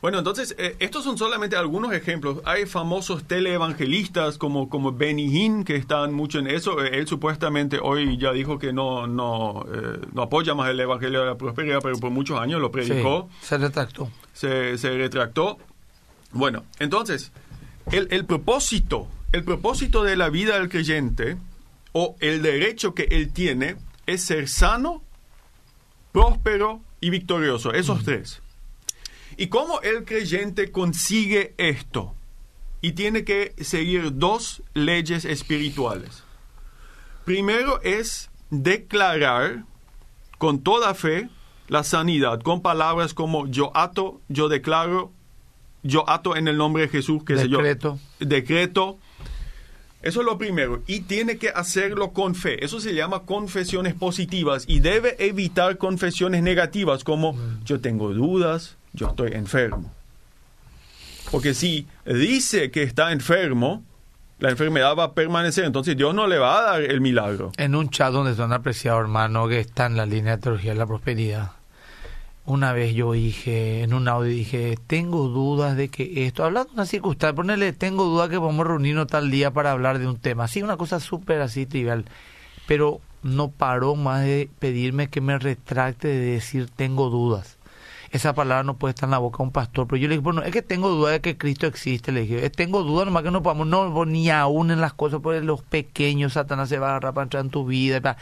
[0.00, 2.38] Bueno, entonces, eh, estos son solamente algunos ejemplos.
[2.44, 6.84] Hay famosos teleevangelistas como, como Benny Hinn, que están mucho en eso.
[6.84, 11.20] Eh, él supuestamente hoy ya dijo que no, no, eh, no apoya más el Evangelio
[11.20, 13.28] de la Prosperidad, pero por muchos años lo predicó.
[13.40, 14.08] Sí, se retractó.
[14.32, 15.58] se, se retractó.
[16.30, 17.32] Bueno, entonces,
[17.90, 21.38] el, el propósito, el propósito de la vida del creyente
[21.90, 25.02] o el derecho que él tiene es ser sano,
[26.12, 27.72] próspero y victorioso.
[27.72, 28.42] Esos tres.
[29.40, 32.12] ¿Y cómo el creyente consigue esto?
[32.80, 36.24] Y tiene que seguir dos leyes espirituales.
[37.24, 39.64] Primero es declarar
[40.38, 41.28] con toda fe
[41.68, 45.12] la sanidad, con palabras como yo ato, yo declaro,
[45.84, 47.96] yo ato en el nombre de Jesús, que decreto.
[47.96, 48.98] Sé yo, decreto.
[50.02, 50.82] Eso es lo primero.
[50.88, 52.64] Y tiene que hacerlo con fe.
[52.64, 59.08] Eso se llama confesiones positivas y debe evitar confesiones negativas como yo tengo dudas, yo
[59.08, 59.90] estoy enfermo.
[61.30, 63.84] Porque si dice que está enfermo,
[64.38, 67.52] la enfermedad va a permanecer, entonces Dios no le va a dar el milagro.
[67.56, 70.78] En un chat donde son apreciados hermano que está en la línea de teología de
[70.78, 71.52] la prosperidad,
[72.44, 76.74] una vez yo dije, en un audio dije, tengo dudas de que esto, hablando de
[76.74, 80.44] una circunstancia, ponerle, tengo dudas que a reunirnos tal día para hablar de un tema,
[80.44, 82.06] así una cosa súper así trivial,
[82.66, 87.57] pero no paró más de pedirme que me retracte de decir tengo dudas
[88.10, 89.86] esa palabra no puede estar en la boca de un pastor.
[89.86, 92.10] Pero yo le dije, bueno, es que tengo duda de que Cristo existe.
[92.12, 95.34] Le dije, tengo duda nomás que no podamos, no, ni aún en las cosas, por
[95.42, 98.16] los pequeños, Satanás se va a agarrar para entrar en tu vida.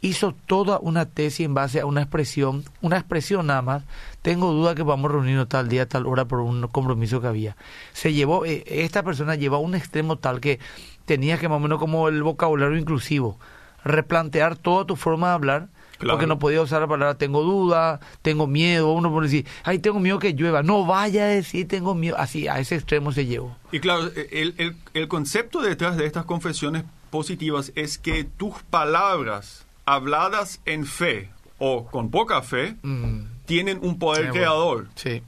[0.00, 3.82] Hizo toda una tesis en base a una expresión, una expresión nada más.
[4.22, 7.56] Tengo duda que vamos a reunirnos tal día, tal hora por un compromiso que había.
[7.92, 10.58] Se llevó, eh, esta persona llevó a un extremo tal que
[11.06, 13.38] tenía que más o menos como el vocabulario inclusivo,
[13.82, 15.68] replantear toda tu forma de hablar
[16.08, 18.92] porque no podía usar la palabra tengo duda, tengo miedo.
[18.92, 20.62] Uno puede decir, ay, tengo miedo que llueva.
[20.62, 22.16] No vaya a decir tengo miedo.
[22.18, 23.56] Así, a ese extremo se llevó.
[23.72, 29.66] Y claro, el, el, el concepto detrás de estas confesiones positivas es que tus palabras
[29.84, 33.20] habladas en fe o con poca fe mm.
[33.44, 34.88] tienen un poder creador.
[34.94, 35.22] Sí.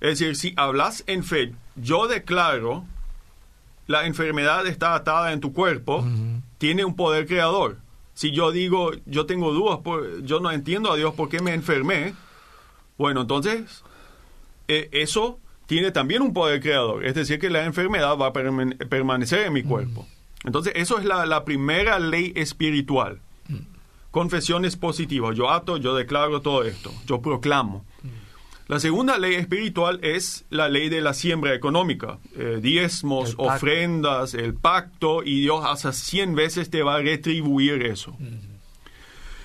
[0.00, 2.84] Es decir, si hablas en fe, yo declaro,
[3.86, 6.04] la enfermedad está atada en tu cuerpo,
[6.58, 7.78] tiene un poder creador.
[8.14, 9.80] Si yo digo, yo tengo dudas,
[10.22, 12.14] yo no entiendo a Dios por qué me enfermé,
[12.96, 13.82] bueno, entonces
[14.68, 19.46] eh, eso tiene también un poder creador, es decir, que la enfermedad va a permanecer
[19.46, 19.68] en mi mm.
[19.68, 20.06] cuerpo.
[20.44, 23.20] Entonces, eso es la, primera ley espiritual.
[23.48, 23.56] Mm.
[24.10, 25.34] Confesiones positivas.
[25.36, 27.84] Yo ato, yo declaro todo esto, yo proclamo.
[28.66, 34.54] La segunda ley espiritual es la ley de la siembra económica, eh, diezmos, ofrendas, el
[34.54, 38.16] pacto, y Dios hasta 100 veces te va a retribuir eso.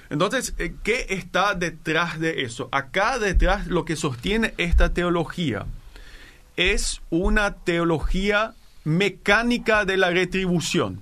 [0.10, 2.70] Entonces, eh, ¿qué está detrás de eso?
[2.72, 5.66] Acá detrás lo que sostiene esta teología
[6.56, 8.54] es una teología
[8.86, 11.02] mecánica de la retribución.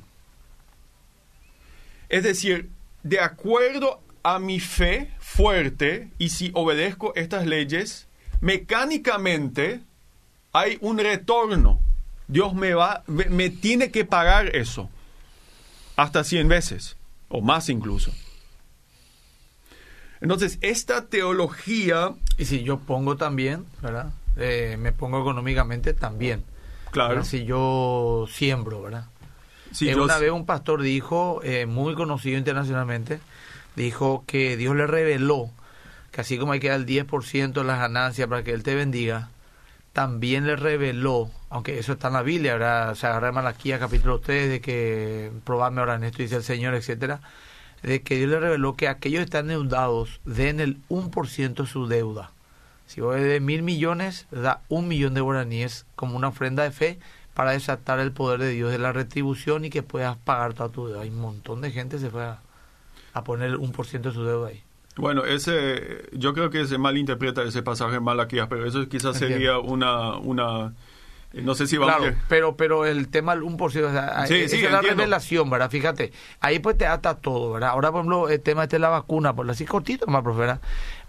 [2.09, 2.69] Es decir,
[3.03, 8.06] de acuerdo a mi fe fuerte y si obedezco estas leyes,
[8.41, 9.81] mecánicamente
[10.53, 11.79] hay un retorno.
[12.27, 14.89] Dios me va, me, tiene que pagar eso.
[15.95, 16.97] Hasta 100 veces,
[17.29, 18.11] o más incluso.
[20.21, 22.13] Entonces, esta teología...
[22.37, 24.11] Y si yo pongo también, ¿verdad?
[24.35, 26.43] Eh, me pongo económicamente también.
[26.91, 27.23] Claro.
[27.23, 29.05] Si yo siembro, ¿verdad?
[29.71, 33.19] Si eh, Una vez un pastor dijo, eh, muy conocido internacionalmente,
[33.75, 35.51] dijo que Dios le reveló
[36.11, 38.75] que así como hay que dar el 10% de las ganancias para que Él te
[38.75, 39.29] bendiga,
[39.93, 44.47] también le reveló, aunque eso está en la Biblia, ahora se agarra Malaquía capítulo 3,
[44.47, 47.21] de que probadme ahora en esto, dice el Señor, etcétera,
[47.81, 51.87] de que Dios le reveló que aquellos que están endeudados den el 1% de su
[51.87, 52.31] deuda.
[52.85, 56.99] Si vos de mil millones, da un millón de guaraníes como una ofrenda de fe
[57.33, 60.87] para desatar el poder de Dios de la retribución y que puedas pagar toda tu
[60.87, 61.01] deuda.
[61.01, 62.39] Hay un montón de gente se fue a,
[63.13, 64.63] a poner el 1% de su deuda ahí.
[64.97, 69.59] Bueno, ese, yo creo que se malinterpreta ese pasaje en Malaquías, pero eso quizás sería
[69.59, 70.73] una, una,
[71.33, 74.71] no sé si vamos claro, pero, pero el tema del 1%, o sea, sí, es
[74.71, 75.69] la revelación, ¿verdad?
[75.69, 77.71] Fíjate, ahí pues te ata todo, ¿verdad?
[77.71, 80.61] Ahora, por ejemplo, el tema este de la vacuna, por así cortito más, profe, ¿verdad?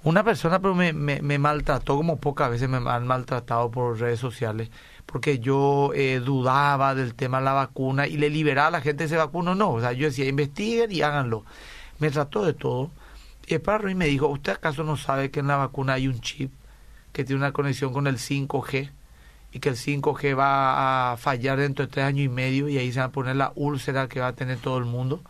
[0.02, 4.70] Una persona pero me, me, maltrató, como pocas veces me han maltratado por redes sociales,
[5.06, 9.04] porque yo eh, dudaba del tema de la vacuna y le liberaba a la gente
[9.04, 11.44] ese vacuno, no, o sea, yo decía, investiguen y háganlo.
[12.00, 12.90] Me trató de todo
[13.48, 16.20] y el padre me dijo, ¿usted acaso no sabe que en la vacuna hay un
[16.20, 16.52] chip
[17.12, 18.90] que tiene una conexión con el 5G
[19.52, 22.92] y que el 5G va a fallar dentro de tres años y medio y ahí
[22.92, 25.22] se va a poner la úlcera que va a tener todo el mundo?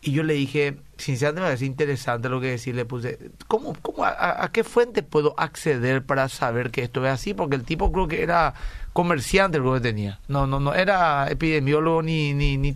[0.00, 4.48] Y yo le dije, sinceramente me parece interesante lo que decirle, puse, ¿cómo, cómo, a,
[4.50, 7.34] qué fuente puedo acceder para saber que esto es así?
[7.34, 8.54] Porque el tipo creo que era
[8.94, 10.18] comerciante lo que tenía.
[10.26, 12.74] No, no, no, era epidemiólogo ni, ni, ni,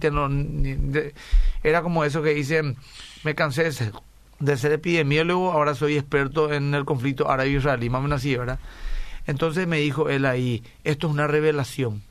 [1.65, 2.77] era como eso que dicen,
[3.25, 3.93] me cansé de ser
[4.39, 8.59] de ser epidemiólogo, ahora soy experto en el conflicto árabe-israelí, más o menos así, ¿verdad?
[9.27, 12.03] Entonces me dijo él ahí, esto es una revelación.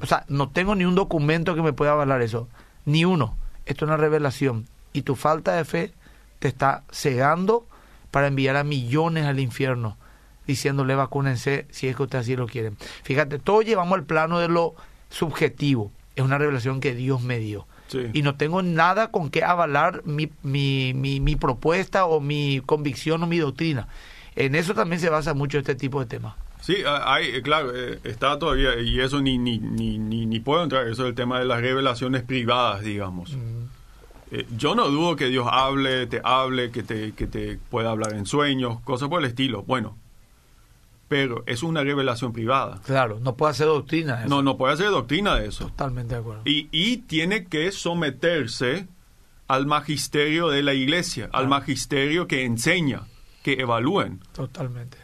[0.00, 2.48] O sea, no tengo ni un documento que me pueda avalar eso.
[2.84, 3.36] Ni uno.
[3.66, 4.66] Esto es una revelación.
[4.92, 5.92] Y tu falta de fe
[6.38, 7.66] te está cegando
[8.10, 9.96] para enviar a millones al infierno,
[10.46, 12.76] diciéndole vacúnense si es que ustedes así lo quieren.
[13.02, 14.74] Fíjate, todos llevamos al plano de lo
[15.08, 15.90] subjetivo.
[16.14, 17.66] Es una revelación que Dios me dio.
[18.12, 23.26] Y no tengo nada con que avalar mi, mi, mi, propuesta o mi convicción o
[23.26, 23.88] mi doctrina.
[24.34, 26.34] En eso también se basa mucho este tipo de temas.
[26.60, 30.86] Sí, hay, eh, claro, eh, está todavía, y eso ni, ni, ni, ni, puedo entrar,
[30.86, 33.36] eso es el tema de las revelaciones privadas, digamos.
[34.30, 38.14] Eh, yo no dudo que Dios hable, te hable, que te, que te pueda hablar
[38.14, 39.64] en sueños, cosas por el estilo.
[39.64, 39.98] Bueno,
[41.12, 42.80] pero es una revelación privada.
[42.86, 44.28] Claro, no puede hacer doctrina de eso.
[44.30, 45.66] No, no puede hacer doctrina de eso.
[45.66, 46.40] Totalmente de acuerdo.
[46.46, 48.86] Y, y tiene que someterse
[49.46, 53.02] al magisterio de la iglesia, al magisterio que enseña,
[53.42, 54.20] que evalúen.
[54.32, 54.96] Totalmente.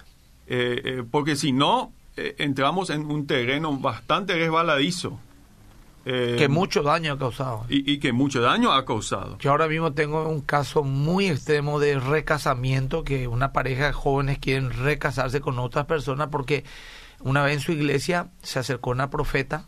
[0.47, 5.21] Eh, eh, porque si no, entramos en un terreno bastante resbaladizo.
[6.11, 7.67] Eh, que mucho daño ha causado.
[7.69, 9.37] Y, que mucho daño ha causado.
[9.41, 14.39] Yo ahora mismo tengo un caso muy extremo de recasamiento, que una pareja de jóvenes
[14.39, 16.65] quieren recasarse con otras personas porque
[17.21, 19.67] una vez en su iglesia se acercó una profeta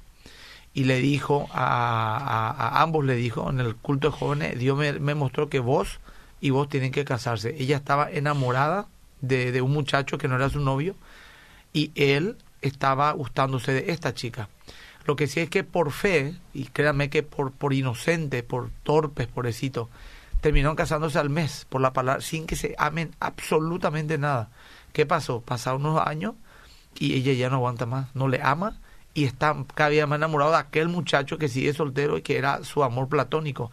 [0.72, 5.50] y le dijo a, ambos, le dijo en el culto de jóvenes, Dios me, mostró
[5.50, 6.00] que vos
[6.40, 7.54] y vos tienen que casarse.
[7.58, 8.86] Ella estaba enamorada
[9.20, 10.94] de, de un muchacho que no era su novio
[11.74, 14.48] y él estaba gustándose de esta chica.
[15.06, 19.26] Lo que sí es que por fe, y créanme que por, por inocente, por torpes,
[19.26, 19.88] pobrecito,
[20.40, 24.50] terminaron casándose al mes por la palabra, sin que se amen absolutamente nada.
[24.92, 25.40] ¿Qué pasó?
[25.40, 26.34] Pasaron unos años
[26.98, 28.78] y ella ya no aguanta más, no le ama
[29.12, 32.62] y está cada día más enamorado de aquel muchacho que sigue soltero y que era
[32.64, 33.70] su amor platónico.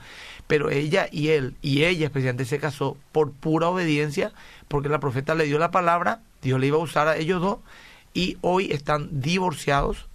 [0.48, 4.32] Pero ella y él, y ella especialmente, se casó por pura obediencia,
[4.68, 7.60] porque la profeta le dio la palabra, Dios le iba a usar a ellos dos,
[8.14, 10.08] y hoy están divorciados,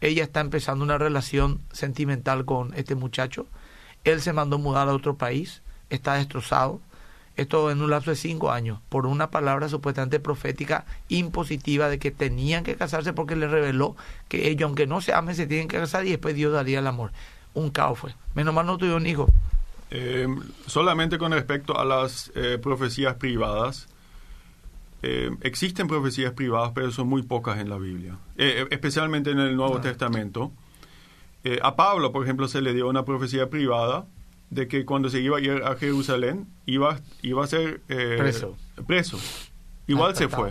[0.00, 3.46] ella está empezando una relación sentimental con este muchacho.
[4.04, 6.80] Él se mandó mudar a otro país, está destrozado.
[7.36, 12.10] Esto en un lapso de cinco años, por una palabra supuestamente profética impositiva de que
[12.10, 13.94] tenían que casarse porque le reveló
[14.28, 16.86] que ellos, aunque no se amen, se tienen que casar y después Dios daría el
[16.86, 17.12] amor.
[17.52, 18.14] Un caos fue.
[18.34, 19.28] Menos mal no tuvieron hijo.
[19.90, 20.26] Eh,
[20.66, 23.86] solamente con respecto a las eh, profecías privadas,
[25.02, 29.38] eh, existen profecías privadas, pero son muy pocas en la Biblia, eh, eh, especialmente en
[29.38, 30.52] el Nuevo Testamento.
[31.62, 34.06] a Pablo, por ejemplo, se le dio una profecía privada
[34.50, 38.56] de que cuando se iba a ir a Jerusalén iba, iba a ser preso.
[38.86, 39.18] preso.
[39.86, 40.50] Igual se fue.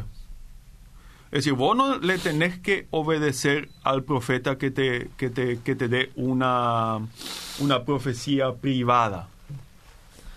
[1.32, 5.76] Es decir, vos no le tenés que obedecer al profeta que te, que te, que
[5.76, 7.00] te dé una,
[7.60, 9.28] una profecía privada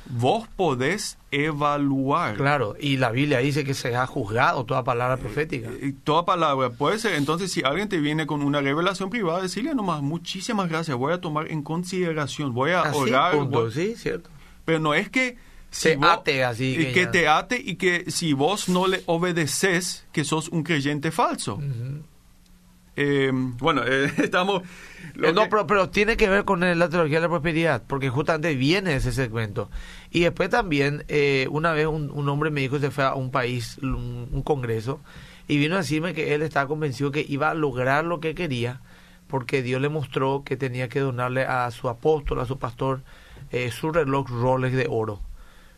[0.08, 2.36] vos podés evaluar.
[2.36, 5.70] Claro, y la Biblia dice que se ha juzgado toda palabra profética.
[5.70, 7.14] Eh, toda palabra, puede ser.
[7.14, 11.20] Entonces, si alguien te viene con una revelación privada, decirle nomás, muchísimas gracias, voy a
[11.20, 13.36] tomar en consideración, voy a orar.
[13.72, 14.30] sí, cierto.
[14.64, 15.36] Pero no es que...
[15.70, 16.76] Se ate así.
[16.76, 21.10] Que, que te ate y que si vos no le obedeces, que sos un creyente
[21.10, 21.60] falso.
[23.00, 24.62] Eh, bueno, eh, estamos...
[25.14, 29.12] no, pero, tiene que ver con la teología de la prosperidad, porque justamente viene ese
[29.12, 29.70] segmento.
[30.10, 33.30] Y después también, eh, una vez un, hombre me dijo que se fue a un
[33.30, 34.98] país, un, congreso,
[35.46, 38.80] y vino a decirme que él estaba convencido que iba a lograr lo que quería,
[39.28, 43.02] porque Dios le mostró que tenía que donarle a su apóstol, a su pastor,
[43.70, 45.20] su reloj Rolex de oro.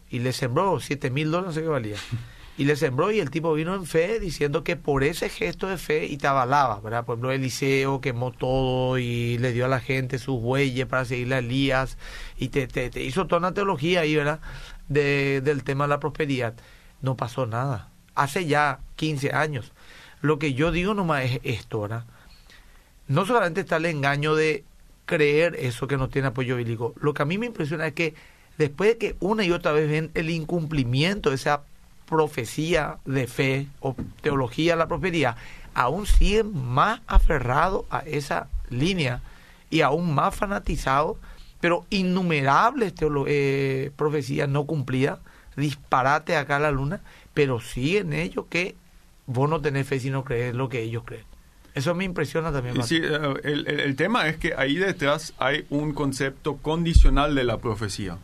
[0.08, 1.96] Y le sembró siete mil dólares, no sé qué valía.
[2.58, 5.78] y le sembró y el tipo vino en fe diciendo que por ese gesto de
[5.78, 7.04] fe y te avalaba, ¿verdad?
[7.04, 11.36] Por ejemplo, Eliseo quemó todo y le dio a la gente sus bueyes para seguirle
[11.36, 11.96] a Elías
[12.36, 14.40] y te, te, hizo toda una teología ahí, ¿verdad?
[14.88, 16.54] De, del tema de la prosperidad.
[17.00, 17.88] No pasó nada.
[18.14, 19.72] Hace ya 15 años.
[20.20, 22.04] Lo que yo digo nomás es esto, ¿verdad?
[23.08, 24.64] No solamente está el engaño de
[25.06, 26.94] creer eso que no tiene apoyo bíblico.
[27.00, 28.14] Lo que a mí me impresiona es que
[28.58, 31.62] después de que una y otra vez ven el incumplimiento de esa
[32.10, 35.36] profecía de fe o teología de la prosperidad,
[35.72, 39.22] aún siguen más aferrados a esa línea
[39.70, 41.16] y aún más fanatizados,
[41.60, 42.92] pero innumerables
[43.26, 45.20] eh, profecías no cumplidas,
[45.56, 47.00] disparate acá a la luna,
[47.32, 48.74] pero siguen ellos que
[49.26, 51.24] vos no tenés fe si no crees lo que ellos creen.
[51.74, 52.82] Eso me impresiona también.
[52.82, 57.58] Sí, eh, el, el tema es que ahí detrás hay un concepto condicional de la
[57.58, 58.18] profecía.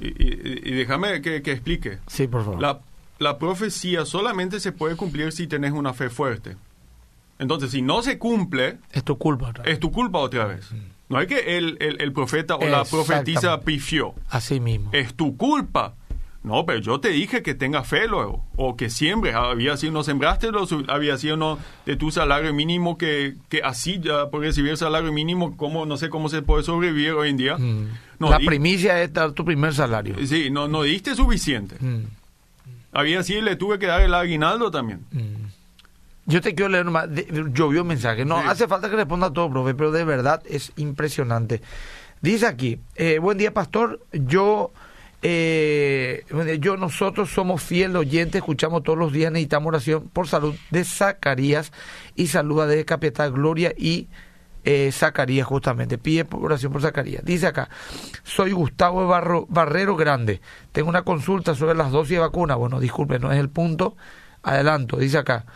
[0.00, 1.98] Y, déjame que, explique.
[2.06, 2.80] Sí, por favor.
[3.18, 6.56] La, profecía solamente se puede cumplir si tenés una fe fuerte.
[7.38, 8.78] Entonces, si no se cumple...
[8.92, 9.72] Es tu culpa otra vez.
[9.72, 10.70] Es tu culpa otra vez.
[10.72, 10.76] Mm.
[11.08, 14.14] No es que el, el, profeta o la profetisa pifió.
[14.28, 14.90] Así mismo.
[14.92, 15.94] Es tu culpa.
[16.48, 19.34] No, pero yo te dije que tengas fe luego, o que siembres.
[19.34, 20.48] Había sido, no sembraste,
[20.88, 25.58] había sido no de tu salario mínimo que, que así ya por recibir salario mínimo,
[25.58, 27.58] como no sé cómo se puede sobrevivir hoy en día.
[27.58, 27.88] Mm.
[28.18, 30.14] la primicia es dar tu primer salario.
[30.26, 31.76] Sí, no, no diste suficiente.
[31.80, 32.04] Mm.
[32.92, 35.00] Había sido, le tuve que dar el aguinaldo también.
[35.12, 35.48] Mm.
[36.24, 37.10] Yo te quiero leer nomás,
[37.52, 38.24] llovió un mensaje.
[38.24, 41.60] No hace falta que responda todo, profe, pero de verdad es impresionante.
[42.22, 44.00] Dice aquí, eh, buen día, pastor.
[44.12, 44.72] Yo
[45.22, 46.24] eh,
[46.60, 51.72] yo, nosotros somos fieles oyentes, escuchamos todos los días, necesitamos oración por salud de Zacarías
[52.14, 54.08] y saluda de Capital Gloria y
[54.64, 55.98] eh, Zacarías justamente.
[55.98, 57.24] Pide oración por Zacarías.
[57.24, 57.68] Dice acá,
[58.22, 60.40] soy Gustavo Barro, Barrero Grande.
[60.72, 62.54] Tengo una consulta sobre las dosis de vacuna.
[62.54, 63.96] Bueno, disculpe, no es el punto.
[64.42, 65.46] Adelanto, dice acá.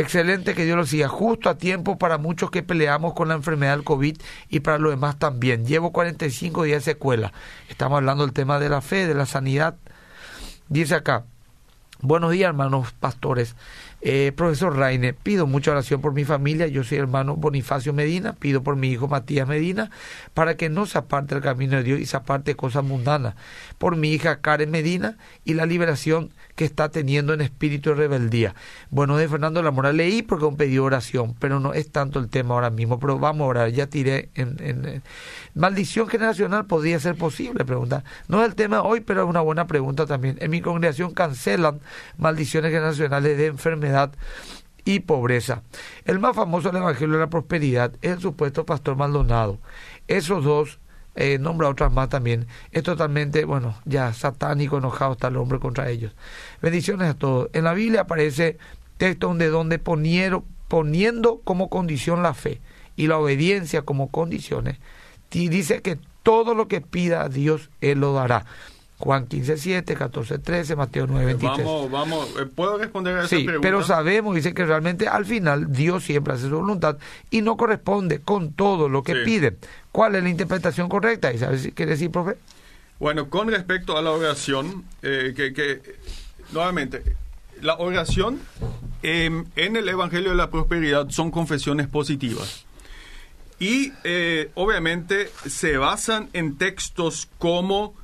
[0.00, 3.76] Excelente que Dios lo siga, justo a tiempo para muchos que peleamos con la enfermedad
[3.76, 4.16] del COVID
[4.48, 5.66] y para los demás también.
[5.66, 7.34] Llevo 45 días de secuela.
[7.68, 9.76] Estamos hablando del tema de la fe, de la sanidad.
[10.70, 11.24] Dice acá,
[12.00, 13.56] buenos días hermanos pastores.
[14.00, 16.66] Eh, profesor Raine, pido mucha oración por mi familia.
[16.66, 18.32] Yo soy hermano Bonifacio Medina.
[18.32, 19.90] Pido por mi hijo Matías Medina
[20.32, 23.34] para que no se aparte del camino de Dios y se aparte cosas mundanas.
[23.76, 28.54] Por mi hija Karen Medina y la liberación que está teniendo en espíritu de rebeldía.
[28.90, 32.28] Bueno, de Fernando La Mora leí porque un pedido oración, pero no es tanto el
[32.28, 32.98] tema ahora mismo.
[32.98, 35.02] Pero vamos a orar, ya tiré en,
[35.54, 38.04] Maldición generacional podría ser posible, pregunta.
[38.28, 40.36] No es el tema hoy, pero es una buena pregunta también.
[40.40, 41.80] En mi congregación cancelan
[42.18, 44.12] maldiciones generacionales de enfermedad
[44.84, 45.62] y pobreza.
[46.04, 49.58] El más famoso del Evangelio de la Prosperidad es el supuesto pastor Maldonado.
[50.08, 50.78] Esos dos
[51.14, 52.46] eh, nombra otras más también.
[52.72, 56.12] Es totalmente, bueno, ya satánico, enojado está el hombre contra ellos.
[56.62, 57.50] Bendiciones a todos.
[57.52, 58.58] En la Biblia aparece
[58.96, 62.60] texto donde, donde ponieron, poniendo como condición la fe
[62.96, 64.78] y la obediencia como condiciones,
[65.32, 68.44] y dice que todo lo que pida a Dios, Él lo dará.
[69.00, 71.64] Juan 15, 7, 14, 13, Mateo 9, 23.
[71.64, 75.72] Vamos, vamos, eh, ¿puedo responder a esa sí, pero sabemos, dice que realmente al final
[75.72, 76.98] Dios siempre hace su voluntad
[77.30, 79.56] y no corresponde con todo lo que pide.
[79.90, 81.32] ¿Cuál es la interpretación correcta?
[81.32, 82.36] ¿Y sabes qué decir, profe?
[82.98, 85.80] Bueno, con respecto a la oración, eh, que, que,
[86.52, 87.02] nuevamente,
[87.62, 88.38] la oración
[89.02, 92.66] em, en el Evangelio de la Prosperidad son confesiones positivas.
[93.58, 97.94] Y eh, obviamente se basan en textos como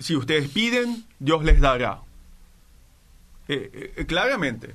[0.00, 2.00] si ustedes piden, Dios les dará.
[3.48, 4.74] Eh, eh, claramente.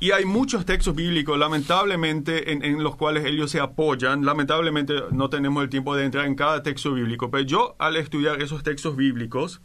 [0.00, 4.24] Y hay muchos textos bíblicos, lamentablemente, en, los cuales ellos se apoyan.
[4.24, 8.40] Lamentablemente no tenemos el tiempo de entrar en cada texto bíblico, pero yo al estudiar
[8.40, 9.60] esos textos bíblicos,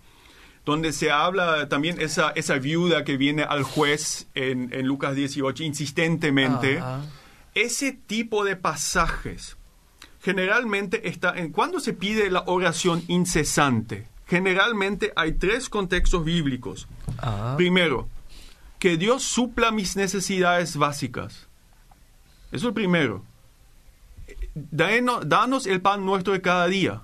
[0.66, 6.82] donde se habla también esa, esa viuda que viene al juez en, Lucas 18 insistentemente,
[7.56, 9.56] ese tipo de pasajes
[10.22, 16.88] generalmente está en cuando se pide la oración incesante generalmente hay tres contextos bíblicos.
[17.20, 17.54] Ah.
[17.56, 18.10] Primero,
[18.80, 21.48] que Dios supla mis necesidades básicas.
[22.48, 23.24] Eso es el primero.
[24.56, 27.04] Danos, el pan nuestro de cada día.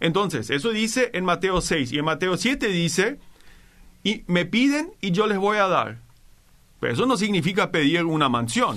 [0.00, 3.20] Entonces, eso dice en Mateo 6 y en Mateo 7 dice,
[4.02, 5.98] y me piden y yo les voy a dar.
[6.80, 8.76] Pero eso no significa pedir una mansión,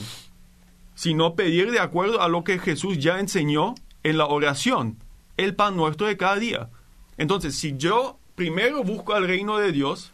[0.93, 3.73] sino pedir de acuerdo a lo que Jesús ya enseñó
[4.03, 4.97] en la oración,
[5.35, 6.69] el pan nuestro de cada día.
[7.17, 10.11] Entonces, si yo primero busco al reino de Dios,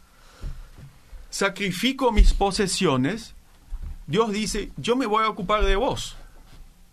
[1.30, 3.34] sacrifico mis posesiones,
[4.06, 6.16] Dios dice, yo me voy a ocupar de vos.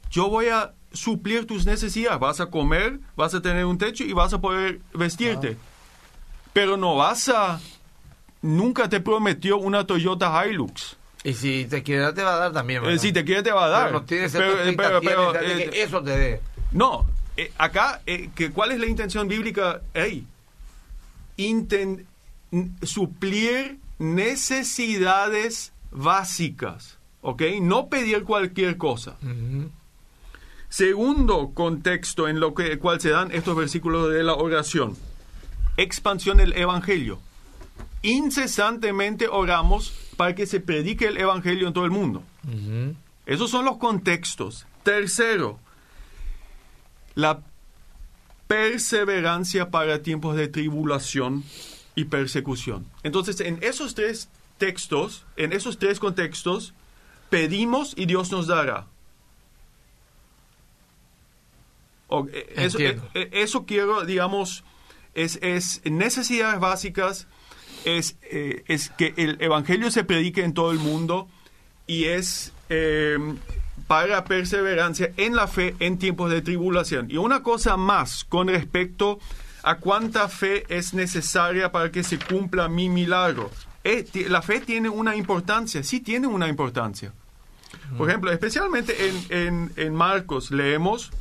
[0.10, 2.20] Yo voy a suplir tus necesidades.
[2.20, 5.58] Vas a comer, vas a tener un techo y vas a poder vestirte.
[6.54, 7.60] Pero no vas a...
[8.42, 10.98] Nunca te prometió una Toyota Hilux.
[11.24, 12.84] Y si te quiere te va a dar también.
[12.86, 13.86] Eh, si te quiere te va a dar.
[13.86, 16.42] Pero no tienes pero, eh, eso te dé.
[16.72, 17.06] No,
[17.38, 19.82] eh, acá, eh, que, ¿cuál es la intención bíblica?
[19.94, 20.26] Hey,
[22.84, 27.44] suplir necesidades básicas, ¿ok?
[27.62, 29.16] No pedir cualquier cosa.
[30.70, 34.96] Segundo contexto en lo que cual se dan estos versículos de la oración.
[35.78, 37.20] Expansión del evangelio.
[38.04, 42.24] Incesantemente oramos para que se predique el evangelio en todo el mundo.
[43.26, 44.66] Esos son los contextos.
[44.84, 45.60] Tercero,
[47.16, 47.42] la
[48.48, 51.44] perseverancia para tiempos de tribulación
[51.96, 52.86] y persecución.
[53.04, 56.74] Entonces, en esos tres textos, en esos tres contextos,
[57.30, 58.88] pedimos y Dios nos dará.
[62.12, 64.64] Eh, eso, eh, eh, eso, quiero, digamos,
[65.14, 67.28] es, es necesidades básicas,
[67.86, 71.28] es, es, que el Evangelio se predique en todo el mundo
[71.88, 72.54] y es
[73.88, 77.10] para perseverancia en la fe en tiempos de tribulación.
[77.10, 79.20] Y una cosa más con respecto
[79.64, 83.52] ¿A cuánta fe es necesaria para que se cumpla mi milagro?
[83.84, 87.14] Eh, la fe tiene una importancia, sí tiene una importancia.
[87.98, 91.12] Por ejemplo, especialmente en, en, en Marcos leemos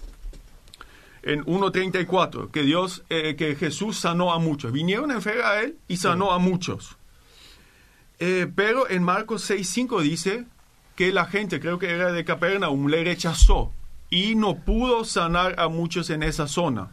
[1.22, 4.72] en 1.34 que Dios, eh, que Jesús sanó a muchos.
[4.72, 6.96] Vinieron enfermos a él y sanó a muchos.
[8.18, 10.44] Eh, pero en Marcos 6.5 dice
[11.01, 13.72] que la gente, creo que era de Capernaum, le rechazó
[14.11, 16.90] y no pudo sanar a muchos en esa zona.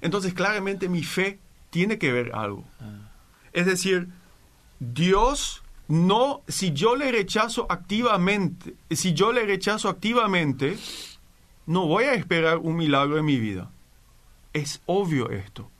[0.00, 2.64] Entonces, claramente mi fe tiene que ver algo.
[2.80, 3.10] Ah.
[3.52, 4.08] Es decir,
[4.80, 10.78] Dios no, si yo le rechazo activamente, si yo le rechazo activamente,
[11.66, 13.70] no voy a esperar un milagro en mi vida.
[14.54, 15.70] Es obvio esto,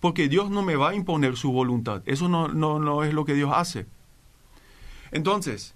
[0.00, 2.02] porque Dios no me va a imponer su voluntad.
[2.04, 3.86] Eso no, no, no es lo que Dios hace.
[5.10, 5.74] Entonces,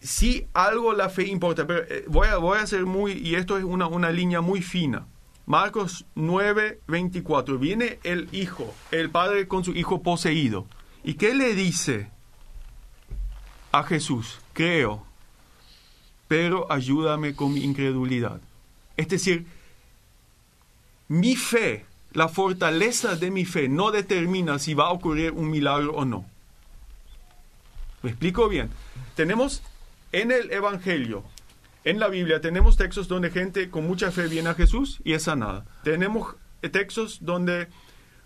[0.00, 3.58] si algo la fe importa, pero eh, voy, a, voy a hacer muy, y esto
[3.58, 5.06] es una, una línea muy fina.
[5.46, 7.58] Marcos 9, 24.
[7.58, 10.66] Viene el hijo, el padre con su hijo poseído.
[11.04, 12.10] ¿Y qué le dice
[13.70, 14.40] a Jesús?
[14.52, 15.06] Creo,
[16.26, 18.40] pero ayúdame con mi incredulidad.
[18.96, 19.46] Es decir,
[21.06, 25.92] mi fe, la fortaleza de mi fe no determina si va a ocurrir un milagro
[25.94, 26.24] o no.
[28.02, 28.70] ¿Me explico bien?
[29.14, 29.62] Tenemos
[30.16, 31.24] en el Evangelio,
[31.84, 35.24] en la Biblia, tenemos textos donde gente con mucha fe viene a Jesús y es
[35.24, 35.66] sanada.
[35.84, 36.36] Tenemos
[36.72, 37.68] textos donde,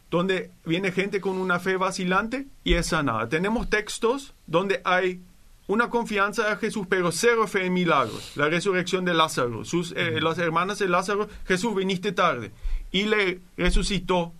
[0.09, 3.29] donde viene gente con una fe vacilante y es sanada.
[3.29, 5.21] Tenemos textos donde hay
[5.67, 8.37] una confianza a Jesús, pero cero fe en milagros.
[8.37, 12.53] La resurrección de Lázaro, sus, eh, las hermanas de Lázaro, Jesús viniste tarde
[12.93, 14.33] y le resucitó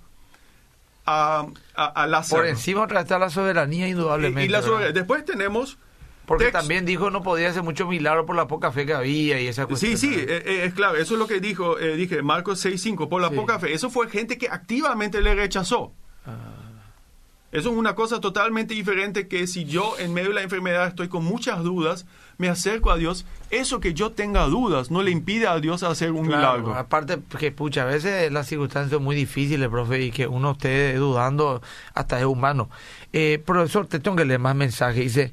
[1.05, 2.43] a, a, Lázaro.
[2.43, 4.57] Por encima está la soberanía, indudablemente.
[4.57, 5.79] Y, después tenemos...
[6.31, 9.49] Porque también dijo no podía hacer mucho milagro por la poca fe que había y
[9.49, 9.99] esa cuestión.
[9.99, 10.97] Sí, sí, eh, eh, es claro.
[10.97, 13.73] Eso es lo que dijo, dije, Marcos 6.5, por la poca fe.
[13.73, 15.93] Eso fue gente que activamente le rechazó.
[16.25, 16.61] Ah.
[17.53, 21.09] Eso es una cosa totalmente diferente que si yo en medio de la enfermedad estoy
[21.09, 22.07] con muchas dudas,
[22.39, 26.13] me acerco a Dios, eso que yo tenga dudas no le impide a Dios hacer
[26.13, 26.77] un milagro.
[26.77, 30.95] Aparte que, pucha, a veces las circunstancias son muy difíciles, profe, y que uno esté
[30.95, 31.61] dudando
[31.93, 32.71] hasta es humano.
[33.13, 35.03] Eh, profesor, te tengo que leer más mensajes.
[35.03, 35.33] Dice,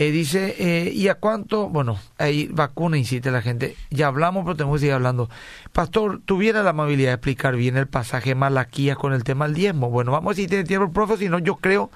[0.00, 1.68] eh, dice, eh, ¿y a cuánto?
[1.68, 3.74] Bueno, ahí vacuna incita la gente.
[3.90, 5.28] Ya hablamos, pero tenemos que seguir hablando.
[5.72, 9.90] Pastor, tuviera la amabilidad de explicar bien el pasaje Malaquías con el tema del diezmo.
[9.90, 11.90] Bueno, vamos a si tiene tiempo el profe, si no, yo creo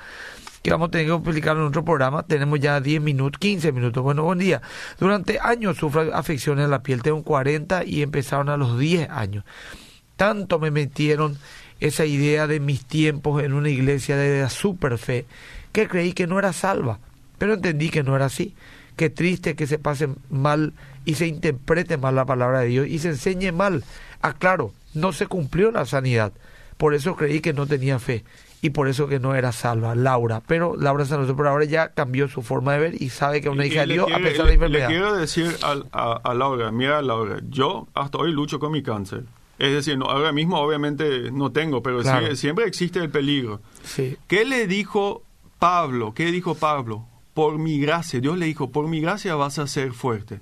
[0.64, 2.24] que vamos a tener que explicarlo en otro programa.
[2.24, 4.02] Tenemos ya 10 minutos, 15 minutos.
[4.02, 4.62] Bueno, buen día.
[4.98, 7.04] Durante años sufro afecciones en la piel.
[7.04, 9.44] Tengo 40 y empezaron a los 10 años.
[10.16, 11.38] Tanto me metieron
[11.78, 15.24] esa idea de mis tiempos en una iglesia de la super fe
[15.70, 16.98] que creí que no era salva
[17.42, 18.54] pero entendí que no era así.
[18.94, 20.74] Qué triste que se pase mal
[21.04, 23.82] y se interprete mal la palabra de Dios y se enseñe mal.
[24.20, 26.32] Aclaro, no se cumplió la sanidad.
[26.76, 28.22] Por eso creí que no tenía fe
[28.60, 30.40] y por eso que no era salva, Laura.
[30.46, 33.66] Pero Laura San por ahora ya cambió su forma de ver y sabe que una
[33.66, 34.88] hija de Dios a pesar de la enfermedad.
[34.88, 35.56] Le quiero decir
[35.90, 39.24] a, a, Laura, mira Laura, yo hasta hoy lucho con mi cáncer.
[39.58, 42.04] Es decir, no, ahora mismo obviamente no tengo, pero
[42.36, 43.60] siempre existe el peligro.
[43.82, 44.16] Sí.
[44.28, 45.24] ¿Qué le dijo
[45.58, 46.14] Pablo?
[46.14, 47.08] ¿Qué dijo Pablo?
[47.34, 50.40] Por mi gracia, Dios le dijo, por mi gracia vas a ser fuerte.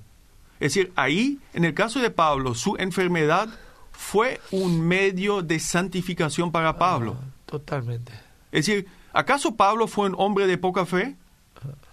[0.59, 3.49] Es decir, ahí, en el caso de Pablo, su enfermedad
[3.91, 7.17] fue un medio de santificación para Pablo.
[7.19, 8.11] Ah, totalmente.
[8.51, 11.15] Es decir, ¿acaso Pablo fue un hombre de poca fe?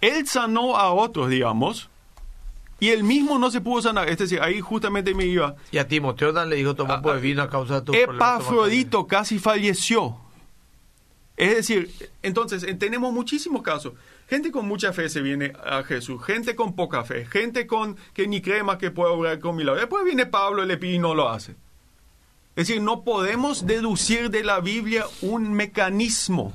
[0.01, 1.89] Él sanó a otros, digamos,
[2.79, 4.09] y él mismo no se pudo sanar.
[4.09, 5.55] Es decir, ahí justamente me iba.
[5.71, 9.37] Y a Timoteo le dijo, toma ah, pues vino a causa de tu Epafrodito casi
[9.37, 10.17] falleció.
[11.35, 11.91] Es decir,
[12.21, 13.93] entonces, tenemos muchísimos casos.
[14.29, 18.27] Gente con mucha fe se viene a Jesús, gente con poca fe, gente con que
[18.27, 19.81] ni cree más que puede obrar con milagros.
[19.81, 21.53] Después viene Pablo, le pide y no lo hace.
[22.55, 26.53] Es decir, no podemos deducir de la Biblia un mecanismo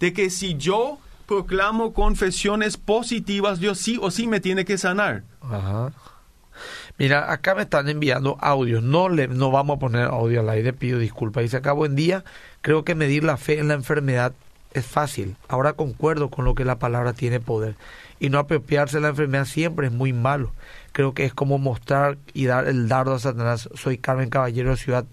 [0.00, 5.22] de que si yo proclamo confesiones positivas, Dios sí o sí me tiene que sanar.
[6.98, 8.82] Mira, acá me están enviando audios.
[8.82, 11.44] No le, no vamos a poner audio al aire, pido disculpas.
[11.44, 12.24] Y se acabó en día.
[12.62, 14.32] Creo que medir la fe en la enfermedad
[14.72, 15.36] es fácil.
[15.48, 17.76] Ahora concuerdo con lo que la palabra tiene poder.
[18.18, 20.52] Y no apropiarse de la enfermedad siempre es muy malo.
[20.92, 23.68] Creo que es como mostrar y dar el dardo a Satanás.
[23.74, 25.04] Soy Carmen Caballero, Ciudad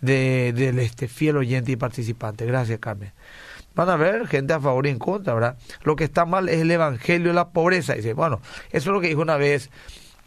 [0.00, 2.46] de, del Este, fiel oyente y participante.
[2.46, 3.12] Gracias, Carmen.
[3.74, 5.56] Van a ver gente a favor y en contra, ¿verdad?
[5.84, 7.94] Lo que está mal es el evangelio de la pobreza.
[7.94, 8.40] Dice, bueno,
[8.70, 9.70] eso es lo que dijo una vez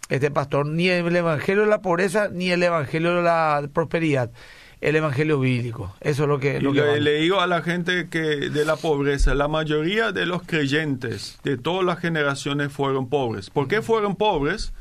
[0.10, 4.32] este pastor, ni el evangelio de la pobreza ni el evangelio de la prosperidad
[4.84, 5.96] el evangelio bíblico.
[6.02, 6.60] Eso es lo que...
[6.60, 10.44] Lo que le, digo a la gente que de la pobreza, la mayoría de los
[10.44, 13.50] creyentes de todas las generaciones fueron pobres.
[13.50, 14.74] ¿Por qué fueron pobres?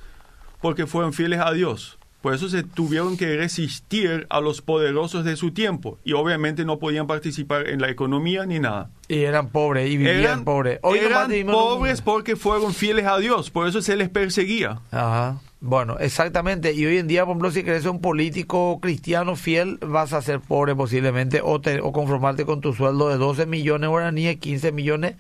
[0.60, 1.98] Porque fueron fieles a Dios.
[2.20, 6.78] Por eso se tuvieron que resistir a los poderosos de su tiempo y obviamente no
[6.78, 8.90] podían participar en la economía ni nada.
[9.08, 10.78] Y eran pobres y vivían Eran, pobres.
[10.82, 14.80] Hoy eran pobres porque fueron fieles a Dios, por eso se les perseguía.
[14.92, 15.40] Ajá.
[15.64, 16.72] Bueno, exactamente.
[16.72, 20.20] Y hoy en día, por ejemplo, si querés ser un político cristiano fiel, vas a
[20.20, 24.72] ser pobre posiblemente o, te- o conformarte con tu sueldo de 12 millones guaraníes, 15
[24.72, 25.14] millones,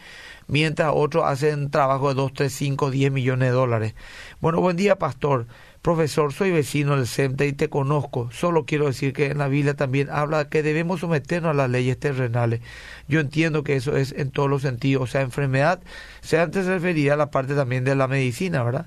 [0.48, 3.94] mientras otros hacen trabajo de 2, 3, 5, 10 millones de dólares.
[4.40, 5.46] Bueno, buen día, pastor.
[5.80, 8.28] Profesor, soy vecino del CEMTE y te conozco.
[8.32, 11.98] Solo quiero decir que en la Biblia también habla que debemos someternos a las leyes
[12.00, 12.60] terrenales.
[13.08, 15.02] Yo entiendo que eso es en todos los sentidos.
[15.04, 15.80] O sea, enfermedad,
[16.20, 18.86] se antes refería a la parte también de la medicina, ¿verdad?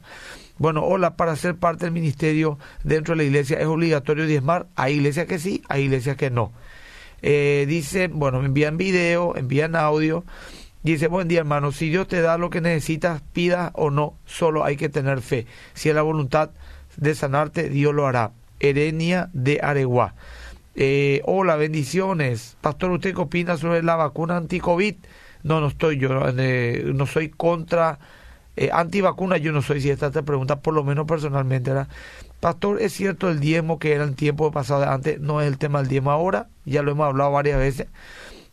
[0.58, 4.68] Bueno, hola, para ser parte del ministerio dentro de la iglesia, ¿es obligatorio diezmar?
[4.76, 6.54] Hay iglesias que sí, hay iglesias que no.
[7.22, 10.24] Eh, dice, bueno, me envían video, envían audio.
[10.82, 14.64] Dice, buen día hermano, si Dios te da lo que necesitas, pida o no, solo
[14.64, 15.46] hay que tener fe.
[15.74, 16.52] Si es la voluntad
[16.96, 18.32] de sanarte, Dios lo hará.
[18.62, 20.16] Erenia de Areguá.
[20.76, 22.56] Eh, hola, bendiciones.
[22.62, 24.96] Pastor, ¿usted qué opina sobre la vacuna anti-COVID?
[25.44, 28.00] No, no estoy yo, eh, no soy contra
[28.56, 31.90] eh, antivacuna, yo no soy, si esta te pregunta, por lo menos personalmente, ¿verdad?
[32.40, 35.20] Pastor, ¿es cierto el diezmo que era en tiempo pasado de antes?
[35.20, 37.88] No es el tema del diezmo ahora, ya lo hemos hablado varias veces.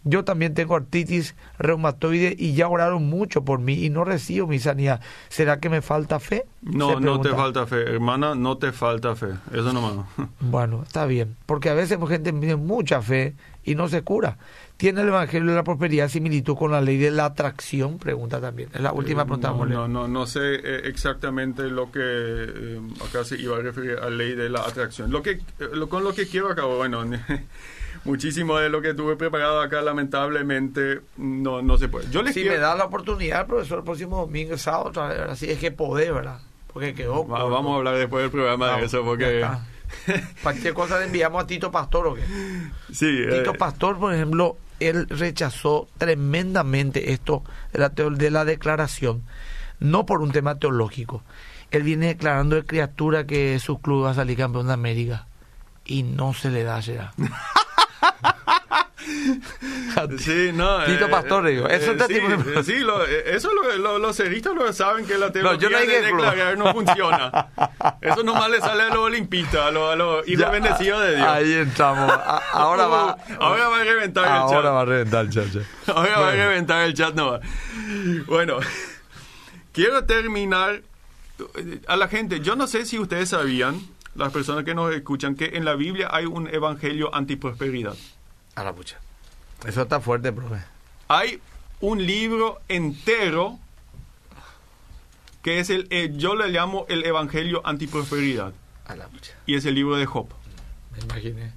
[0.04, 4.58] Yo también tengo artritis reumatoide y ya oraron mucho por mí y no recibo mi
[4.58, 5.00] sanidad.
[5.28, 6.44] ¿Será que me falta fe?
[6.62, 9.28] No, no te falta fe, hermana, no te falta fe.
[9.52, 10.06] Eso nomás.
[10.40, 13.34] Bueno, está bien, porque a veces gente tiene mucha fe
[13.64, 14.38] y no se cura.
[14.76, 17.98] ¿Tiene el Evangelio de la Prosperidad similitud con la ley de la atracción?
[17.98, 18.68] Pregunta también.
[18.74, 19.50] Es la última pregunta.
[19.52, 23.98] No, no, no, no sé eh, exactamente lo que eh, acá se iba a referir
[24.02, 25.12] a ley de la atracción.
[25.12, 25.40] Lo que, eh,
[25.72, 27.04] lo- con lo que quiero acá, bueno,
[28.04, 32.10] muchísimo de lo que tuve preparado acá, lamentablemente, no, no se puede.
[32.10, 35.34] Yo les Si quiero- me da la oportunidad, profesor, el próximo domingo, sábado.
[35.36, 36.40] Si es que podés, ¿verdad?
[36.72, 37.26] Porque quedó.
[37.26, 39.46] Va- vamos a hablar después del programa de eso, porque...
[40.42, 42.22] Cualquier cosa le enviamos a Tito Pastor o qué.
[42.94, 47.44] sí, eh, Tito Pastor, por ejemplo, él rechazó tremendamente esto
[47.74, 49.22] de la, de la declaración,
[49.80, 51.22] no por un tema teológico.
[51.70, 55.26] Él viene declarando de criatura que su club va a salir campeón de América
[55.84, 57.12] y no se le da ya.
[60.18, 60.84] Sí, no.
[60.84, 64.16] Tito Pastor, digo, eso te sí, tipo- eh, sí, lo- eh, eso lo, lo- los
[64.16, 67.48] ceristas lo saben que la No, teología yo no de declarar no funciona.
[68.00, 71.16] Eso nomás le sale a los olimpistas, a los, a los hijos Ya, bendecidos de
[71.16, 71.28] Dios.
[71.28, 72.10] Ahí entramos.
[72.10, 73.16] A- ahora va.
[73.16, 74.72] Uh, ahora va a reventar el Ahora chat.
[74.72, 75.46] va a reventar el chat.
[75.88, 76.36] Ahora va a Bueno.
[76.48, 77.40] reventar el chat, no va.
[78.26, 78.58] Bueno,
[79.72, 80.82] quiero terminar
[81.86, 82.40] a la gente.
[82.40, 83.80] Yo no sé si ustedes sabían,
[84.14, 87.94] las personas que nos escuchan, que en la Biblia hay un evangelio antiprosperidad.
[88.54, 88.98] A la pucha.
[89.66, 90.62] Eso está fuerte, profe.
[91.08, 91.40] Hay
[91.80, 93.58] un libro entero
[95.42, 98.52] que es el, eh, yo le llamo el evangelio antiprosperidad.
[98.86, 99.32] A la pucha.
[99.46, 100.28] Y es el libro de Job.
[100.96, 101.52] Me imaginé.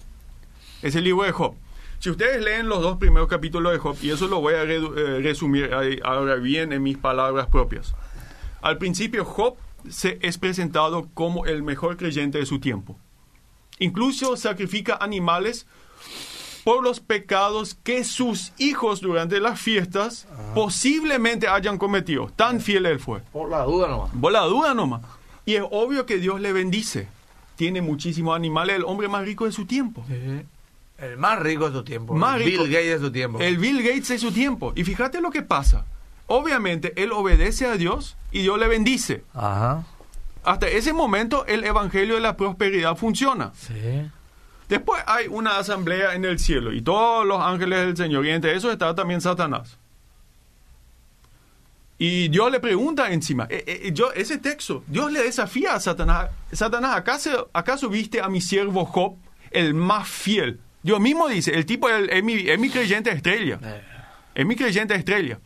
[0.81, 1.55] Es el libro de Job.
[1.99, 4.95] Si ustedes leen los dos primeros capítulos de Job, y eso lo voy a redu-
[4.97, 5.71] eh, resumir
[6.03, 7.93] ahora bien en mis palabras propias.
[8.65, 9.57] Al principio, Job
[9.87, 12.97] se es presentado como el mejor creyente de su tiempo.
[13.77, 15.67] Incluso sacrifica animales
[16.63, 22.31] por los pecados que sus hijos durante las fiestas posiblemente hayan cometido.
[22.35, 23.19] Tan fiel él fue.
[23.31, 24.09] Por la duda nomás.
[24.13, 25.01] Vos la duda nomás.
[25.45, 27.07] Y es obvio que Dios le bendice.
[27.57, 30.03] Tiene muchísimos animales, el hombre más rico de su tiempo.
[30.97, 32.15] El más rico de su tiempo.
[32.15, 32.63] Más el rico.
[32.63, 33.39] Bill Gates de su tiempo.
[33.41, 34.73] El Bill Gates de su tiempo.
[34.75, 35.85] Y fíjate lo que pasa.
[36.27, 39.23] Obviamente, él obedece a Dios y Dios le bendice.
[39.33, 39.83] Ajá.
[40.43, 43.51] Hasta ese momento, el evangelio de la prosperidad funciona.
[43.55, 44.09] Sí.
[44.69, 48.25] Después hay una asamblea en el cielo y todos los ángeles del Señor.
[48.25, 49.77] Y entre esos está también Satanás.
[51.97, 56.29] Y Dios le pregunta encima, eh, eh, yo, ese texto, Dios le desafía a Satanás,
[56.51, 59.15] Satanás, ¿acaso, ¿acaso viste a mi siervo Job,
[59.51, 60.59] el más fiel?
[60.83, 63.59] Dios mismo dice, el tipo es, es mi, es mi creyente estrella.
[63.63, 63.81] Eh,
[64.35, 65.39] Es mi creyente estrella.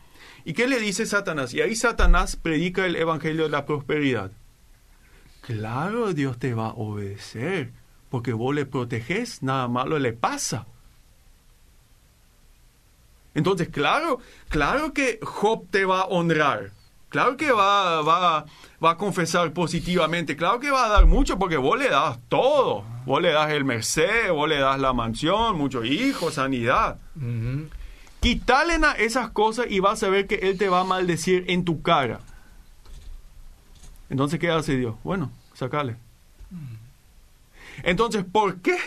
[0.50, 1.54] ¿Y qué le dice Satanás?
[1.54, 4.32] Y ahí Satanás predica el evangelio de la prosperidad.
[5.42, 7.72] Claro, Dios te va a obedecer,
[8.10, 10.66] porque vos le proteges, nada malo le pasa.
[13.36, 16.72] Entonces, claro, claro que Job te va a honrar.
[17.10, 18.46] Claro que va, va,
[18.84, 20.36] va a confesar positivamente.
[20.36, 22.84] Claro que va a dar mucho porque vos le das todo.
[23.06, 26.98] Vos le das el merced, vos le das la mansión, muchos hijos, sanidad.
[28.20, 31.82] Quítale esas cosas y vas a ver que Él te va a maldecir en tu
[31.82, 32.20] cara.
[34.10, 34.96] Entonces, ¿qué hace Dios?
[35.04, 35.96] Bueno, sacale.
[37.84, 38.78] Entonces, ¿por qué?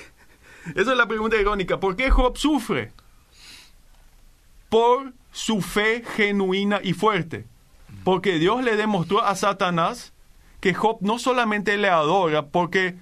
[0.75, 1.81] Esa es la pregunta irónica.
[1.81, 2.93] ¿Por qué Job sufre?
[4.69, 7.47] Por su fe genuina y fuerte.
[8.05, 10.13] Porque Dios le demostró a Satanás
[10.61, 12.97] que Job no solamente le adora porque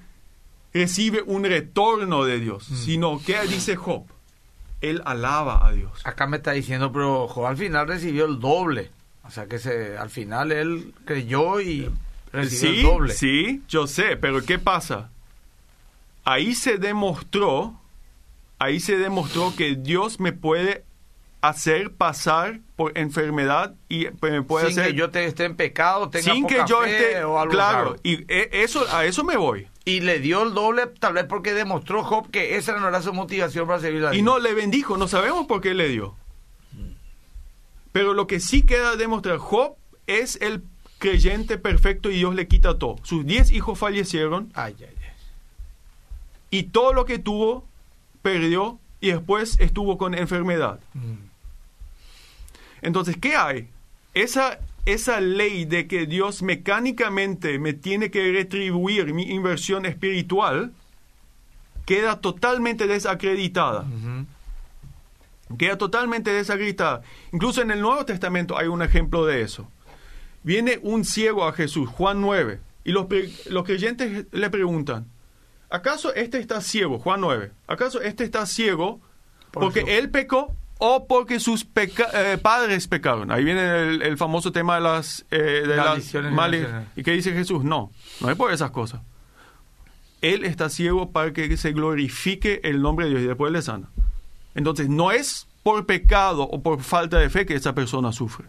[0.73, 4.05] recibe un retorno de Dios, sino que dice Job,
[4.81, 6.01] él alaba a Dios.
[6.05, 8.91] Acá me está diciendo, pero Job al final recibió el doble.
[9.25, 11.89] O sea que se, al final él creyó y
[12.33, 13.15] recibió Sí, el doble.
[13.15, 15.11] sí, yo sé, pero ¿qué pasa?
[16.25, 17.75] Ahí se demostró,
[18.59, 20.85] ahí se demostró que Dios me puede
[21.43, 26.11] hacer pasar por enfermedad y me puede Sin hacer que yo te esté en pecado,
[26.11, 27.97] tenga sin que yo fe esté o algo claro raro.
[28.03, 31.55] y e- eso a eso me voy Y le dio el doble, tal vez porque
[31.55, 34.21] demostró Job que esa no era su motivación para servir a Dios.
[34.21, 36.15] y no le bendijo no sabemos por qué le dio
[37.93, 39.75] pero lo que sí queda demostrar Job
[40.07, 40.63] es el
[40.99, 45.11] creyente perfecto y Dios le quita todo sus diez hijos fallecieron Ay, ay, ay.
[46.51, 47.67] y todo lo que tuvo
[48.23, 51.31] perdió y después estuvo con enfermedad Mm.
[52.83, 53.69] Entonces, ¿qué hay?
[54.15, 60.73] Esa, esa ley de que Dios mecánicamente me tiene que retribuir mi inversión espiritual
[61.85, 63.85] queda totalmente desacreditada.
[65.59, 67.03] Queda totalmente desacreditada.
[67.33, 69.69] Incluso en el Nuevo Testamento hay un ejemplo de eso.
[70.43, 73.07] Viene un ciego a Jesús, Juan 9, y los,
[73.47, 75.07] los creyentes le preguntan,
[75.69, 76.99] ¿acaso este está ciego?
[76.99, 79.01] Juan 9, ¿acaso este está ciego
[79.51, 83.31] Por porque él pecó o porque sus peca- eh, padres pecaron?
[83.31, 86.93] Ahí viene el, el famoso tema de las, eh, de las Maldiciones male- generacionales.
[86.97, 87.63] ¿Y qué dice Jesús?
[87.63, 89.01] No, no es por esas cosas.
[90.23, 93.89] Él está ciego para que se glorifique el nombre de Dios y después le sana.
[94.55, 98.47] Entonces, no es por pecado o por falta de fe que esa persona sufre.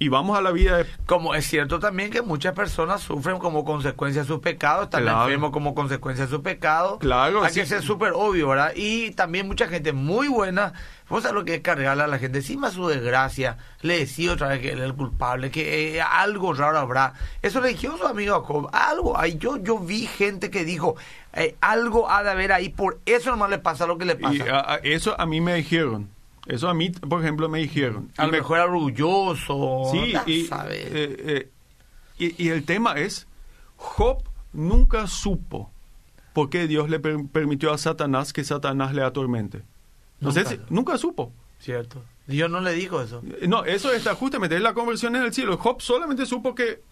[0.00, 0.86] Y vamos a la vida de...
[1.06, 5.22] Como es cierto también que muchas personas sufren como consecuencia de sus pecados, están Claro.
[5.24, 6.98] enfermos como consecuencia de sus pecados.
[7.00, 7.60] Claro, Hay sí.
[7.60, 8.72] que ser súper obvio, ¿verdad?
[8.76, 10.72] Y también mucha gente muy buena,
[11.08, 14.46] vos sabés lo que es cargarle a la gente encima su desgracia, le decía otra
[14.50, 17.14] vez que él es el culpable, que eh, algo raro habrá.
[17.42, 19.36] Eso religioso, amigo Jacob, algo hay.
[19.38, 20.94] Yo, yo vi gente que dijo,
[21.32, 24.34] eh, algo ha de haber ahí, por eso nomás le pasa lo que le pasa.
[24.36, 26.08] Y a- a- eso a mí me dijeron.
[26.48, 28.10] Eso a mí, por ejemplo, me dijeron.
[28.16, 29.82] a lo me- mejor orgulloso.
[29.92, 30.78] Sí, ya y, sabes.
[30.86, 31.50] eh, eh,
[32.18, 33.26] y, y el tema es,
[33.76, 34.22] Job
[34.52, 35.70] nunca supo
[36.32, 39.62] por qué Dios le per- permitió a Satanás que Satanás le atormente.
[40.20, 40.50] No sé Nunca.
[40.56, 41.32] si- nunca supo.
[41.60, 42.02] Cierto.
[42.26, 43.22] Dios no le dijo eso.
[43.46, 45.56] No, eso está justamente, es la conversión en el cielo.
[45.58, 46.82] Job solamente supo que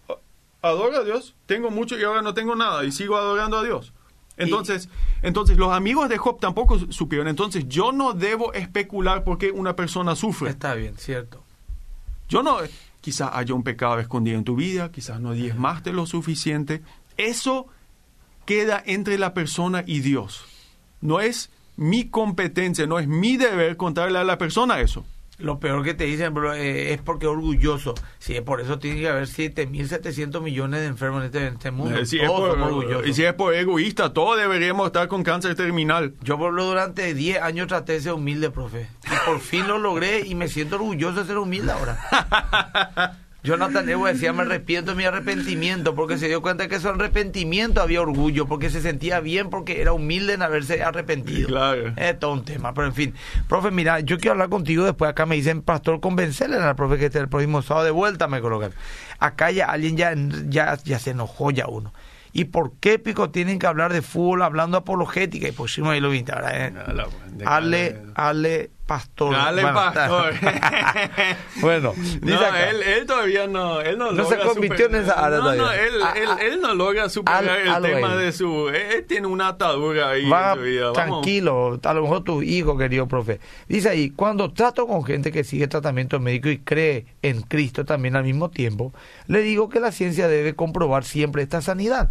[0.61, 3.93] adoro a Dios, tengo mucho y ahora no tengo nada y sigo adorando a Dios.
[4.37, 4.87] Entonces,
[5.23, 7.27] entonces los amigos de Job tampoco su- supieron.
[7.27, 10.49] Entonces yo no debo especular por qué una persona sufre.
[10.51, 11.43] Está bien, cierto.
[12.29, 12.57] Yo no,
[13.01, 16.81] quizás haya un pecado escondido en tu vida, quizás no diezmaste lo suficiente.
[17.17, 17.67] Eso
[18.45, 20.45] queda entre la persona y Dios.
[21.01, 25.05] No es mi competencia, no es mi deber contarle a la persona eso.
[25.39, 27.93] Lo peor que te dicen, bro, eh, es porque es orgulloso.
[28.17, 31.95] Sí, por eso tiene que haber 7.700 millones de enfermos en este, en este mundo.
[31.99, 33.07] Eh, si es Todos por- orgullosos.
[33.07, 36.15] y si es por egoísta, todos deberíamos estar con cáncer terminal.
[36.23, 38.87] Yo por lo durante 10 años traté de ser humilde, profe.
[39.05, 41.99] Y por fin lo logré y me siento orgulloso de ser humilde ahora.
[43.43, 48.01] Jonathan Evo decía, me arrepiento mi arrepentimiento, porque se dio cuenta que su arrepentimiento había
[48.01, 51.47] orgullo, porque se sentía bien, porque era humilde en haberse arrepentido.
[51.47, 51.93] Claro.
[51.95, 53.13] Es todo un tema, pero en fin.
[53.47, 55.09] Profe, mira, yo quiero hablar contigo después.
[55.09, 58.41] Acá me dicen, pastor, convencerle al profe que este el próximo sábado de vuelta me
[58.41, 58.71] colocan.
[59.19, 60.13] Acá ya alguien ya,
[60.47, 61.93] ya, ya se enojó ya uno.
[62.33, 65.47] ¿Y por qué, Pico, tienen que hablar de fútbol hablando apologética?
[65.47, 66.67] Y pusimos ahí lo viste, ¿verdad?
[66.67, 66.73] eh?
[67.45, 69.33] Ale, Ale Pastor.
[69.33, 70.33] Dale, Bueno, pastor.
[71.61, 72.69] bueno, dice No, acá.
[72.69, 75.43] él, él todavía no, él no, No se logra convirtió super- en esa área No,
[75.51, 75.83] no, todavía.
[75.85, 76.37] él, Ah, él, ah.
[76.41, 78.69] él no logra superar Al- el tema de su...
[78.69, 80.81] Él, tiene una atadura ahí Va en su vida.
[80.91, 80.93] Vamos.
[81.21, 83.39] tranquilo, a lo mejor tu hijo, querido profe.
[83.67, 88.15] Dice ahí, cuando trato con gente que sigue tratamiento médico y cree en Cristo también
[88.15, 88.93] al mismo tiempo,
[89.27, 92.09] le digo que la ciencia debe comprobar siempre esta sanidad.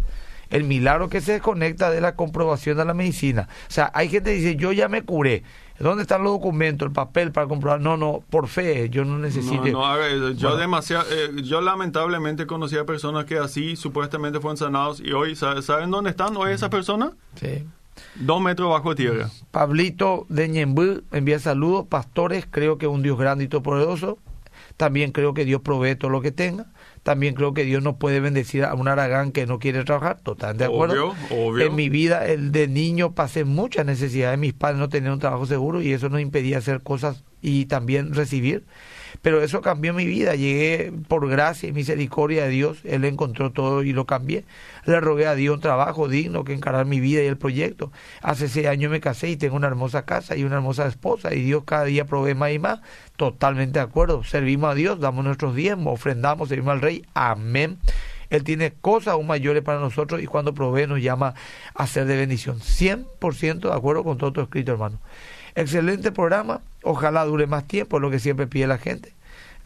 [0.49, 3.49] El milagro que se desconecta de la comprobación de la medicina.
[3.67, 5.43] O sea, hay gente que dice, yo ya me curé.
[5.79, 7.79] ¿Dónde están los documentos, el papel para comprobar?
[7.81, 9.63] No, no, por fe, yo no necesito.
[9.65, 10.31] No, no haga eso.
[10.31, 10.55] Yo Bueno.
[10.57, 15.91] demasiado, eh, yo lamentablemente conocía personas que así supuestamente fueron sanados y hoy, ¿sabe- ¿saben
[15.91, 17.11] dónde están hoy esas personas?
[17.35, 17.63] Sí.
[18.15, 19.29] Dos metros bajo tierra.
[19.51, 21.85] Pablito de Ñembú envía saludos.
[21.87, 24.17] Pastores, creo que un Dios grande y poderoso.
[24.77, 26.65] También creo que Dios provee todo lo que tenga.
[27.07, 30.19] También creo que Dios no puede bendecir a un aragán que no quiere trabajar.
[30.19, 31.11] Totalmente de acuerdo.
[31.11, 31.65] Obvio, obvio.
[31.65, 34.37] En mi vida, el de niño, pasé muchas necesidades.
[34.37, 38.13] Mis padres no tenían un trabajo seguro y eso nos impedía hacer cosas y también
[38.13, 38.65] recibir.
[39.21, 40.35] Pero eso cambió mi vida.
[40.35, 42.79] Llegué por gracia y misericordia de Dios.
[42.83, 44.45] Él encontró todo y lo cambié.
[44.85, 47.91] Le rogué a Dios un trabajo digno que encarar mi vida y el proyecto.
[48.21, 51.33] Hace seis años me casé y tengo una hermosa casa y una hermosa esposa.
[51.33, 52.79] Y Dios cada día provee más y más.
[53.15, 54.23] Totalmente de acuerdo.
[54.23, 57.05] Servimos a Dios, damos nuestros diezmos, ofrendamos, servimos al Rey.
[57.13, 57.79] Amén.
[58.29, 61.33] Él tiene cosas aún mayores para nosotros y cuando provee nos llama
[61.73, 62.59] a ser de bendición.
[62.59, 64.99] 100% de acuerdo con todo tu escrito, hermano.
[65.55, 69.13] Excelente programa, ojalá dure más tiempo, lo que siempre pide la gente.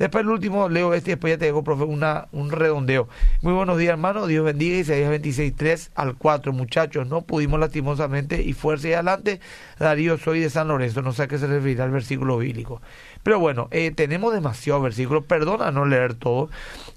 [0.02, 3.08] Después el último, leo este y después ya te dejo, profe, una, un redondeo.
[3.44, 4.26] Muy buenos días, hermano.
[4.26, 4.78] Dios bendiga.
[4.78, 6.54] Isaías 26, 3 al 4.
[6.54, 9.40] Muchachos, no pudimos lastimosamente y fuerza y adelante.
[9.78, 11.04] Darío, soy de San Lorenzo.
[11.04, 12.82] No sé a qué se referirá el versículo bíblico.
[13.22, 15.24] Pero bueno, eh, tenemos demasiados versículos.
[15.26, 16.50] Perdona no leer todo.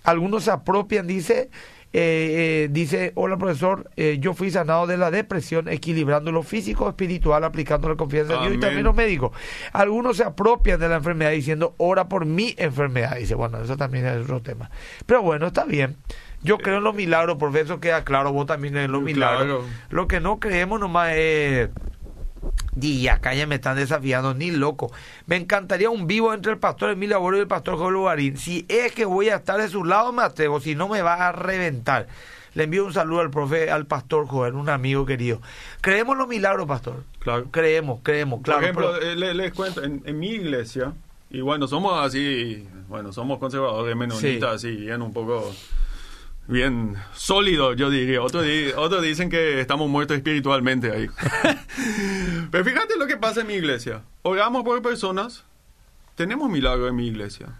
[0.05, 1.51] Algunos se apropian, dice,
[1.97, 6.89] eh, eh, dice, hola profesor, eh, yo fui sanado de la depresión, equilibrando lo físico,
[6.89, 9.31] espiritual, aplicando la confianza en Dios y también los médicos.
[9.73, 13.15] Algunos se apropian de la enfermedad diciendo, ora por mi enfermedad.
[13.17, 14.73] Dice, bueno, eso también es otro tema.
[15.07, 15.97] Pero bueno, está bien.
[16.43, 19.65] Yo creo en los milagros, profesor, queda claro, vos también en los milagros.
[19.91, 21.71] Lo que no creemos nomás es
[22.81, 24.93] y acá ya me están desafiando, ni loco.
[25.27, 28.37] Me encantaría un vivo entre el pastor Emilio Abuelo y el pastor Joel Lugarín.
[28.37, 30.61] Si es que voy a estar de su lado, me atrevo.
[30.61, 32.09] Si no, me va a reventar.
[32.55, 35.41] Le envío un saludo al profe, al pastor Joel, un amigo querido.
[35.81, 37.03] Creemos los milagros, pastor.
[37.19, 37.47] Claro.
[37.51, 38.61] Creemos, creemos, claro.
[38.61, 40.93] Por ejemplo, eh, les, cuento, en, mi iglesia,
[41.31, 44.69] y bueno, somos así, bueno, somos conservadores menonitas, sí.
[44.69, 45.53] así, bien un poco
[46.47, 48.23] bien sólido, yo diría.
[48.23, 48.45] Otros,
[48.77, 51.09] otros dicen que estamos muertos espiritualmente ahí.
[52.51, 54.03] Pero fíjate lo que pasa en mi iglesia.
[54.23, 55.45] Oramos por personas,
[56.15, 57.55] tenemos milagros en mi iglesia.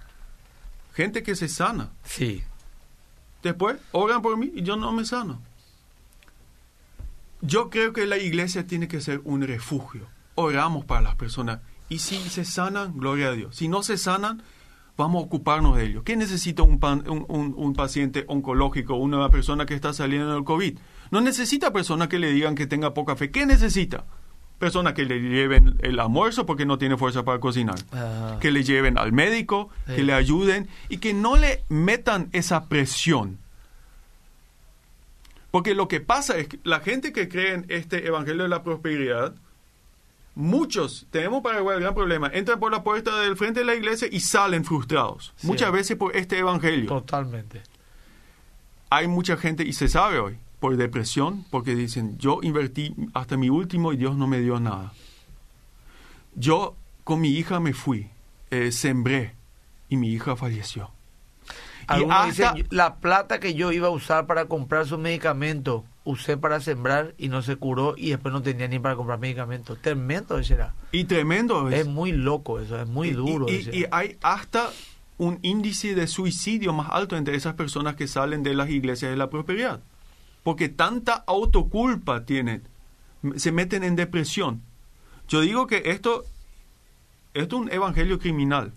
[0.95, 1.91] Gente que se sana.
[2.05, 2.43] Sí.
[3.43, 5.43] Después, oran por mí y yo no me sano.
[7.41, 10.07] Yo creo que la iglesia tiene que ser un refugio.
[10.35, 11.61] Oramos para las personas.
[11.91, 13.57] Y si se sanan, gloria a Dios.
[13.57, 14.43] Si no se sanan,
[14.97, 16.05] vamos a ocuparnos de ello.
[16.05, 16.79] ¿Qué necesita un,
[17.29, 20.79] un, paciente oncológico, una persona que está saliendo del COVID?
[21.11, 23.31] No necesita personas que le digan que tenga poca fe.
[23.31, 24.05] ¿Qué necesita?
[24.59, 27.77] Personas que le lleven el almuerzo porque no tiene fuerza para cocinar.
[27.93, 28.39] Ah.
[28.41, 33.39] Que le lleven al médico, que le ayuden y que no le metan esa presión.
[35.51, 38.63] Porque lo que pasa es que la gente que cree en este evangelio de la
[38.63, 39.35] prosperidad
[40.35, 44.09] Muchos, tenemos para el gran problema, entran por la puerta del frente de la iglesia
[44.11, 45.33] y salen frustrados.
[45.43, 46.87] Muchas veces por este evangelio.
[46.89, 47.63] Totalmente.
[48.91, 53.49] Hay mucha gente, y se sabe hoy, por depresión, porque dicen, yo invertí hasta mi
[53.49, 54.93] último y Dios no me dio nada.
[56.35, 56.75] Yo
[57.05, 58.11] con mi hija me fui,
[58.51, 59.35] eh, sembré
[59.89, 60.91] y mi hija falleció.
[61.97, 66.61] y hasta, la plata que yo iba a usar para comprar su medicamento usé para
[66.61, 69.81] sembrar y no se curó y después no tenía ni para comprar medicamentos.
[69.81, 70.75] Tremendo ese era.
[70.93, 71.81] Y tremendo es.
[71.81, 73.47] Es muy loco eso, es muy duro.
[73.49, 74.71] Y, y, hay hasta
[75.17, 79.17] un índice de suicidio más alto entre esas personas que salen de las iglesias de
[79.17, 79.81] la prosperidad.
[80.43, 82.63] Porque tanta autoculpa tienen,
[83.37, 84.63] se meten en depresión.
[85.29, 86.25] Yo digo que esto,
[87.33, 88.73] esto es un evangelio criminal.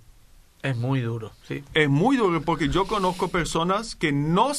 [0.64, 1.64] Es muy duro, sí.
[1.74, 4.54] Es muy duro porque yo conozco personas que no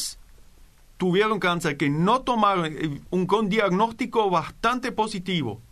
[0.99, 5.62] tuvieron cáncer, que no tomaron eh, un diagnóstico bastante positivo,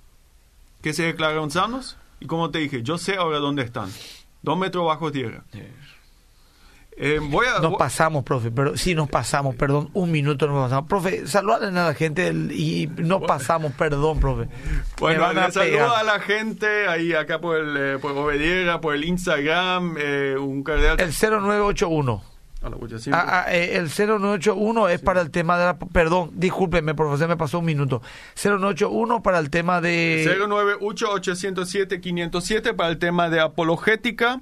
[0.81, 3.91] que se declararon sanos, y como te dije, yo sé ahora dónde están,
[4.43, 5.45] dos metros bajo tierra.
[6.99, 10.89] Eh, voy a, nos pasamos, profe, pero sí nos pasamos, perdón, un minuto nos pasamos.
[10.89, 14.49] Profe, saludar a la gente y nos pasamos, perdón, profe.
[14.99, 19.05] Bueno, le saludo a la gente ahí acá por el eh, por Obediera, por el
[19.05, 19.97] Instagram,
[20.41, 20.99] un cardenal.
[20.99, 22.36] El 0981.
[23.13, 25.79] Ah, ah, eh, el 0981 es para el tema de la...
[25.79, 28.03] Perdón, discúlpeme, profesor, me pasó un minuto.
[28.35, 30.27] 0981 para el tema de...
[30.27, 34.41] 098-807-507 para el tema de apologética.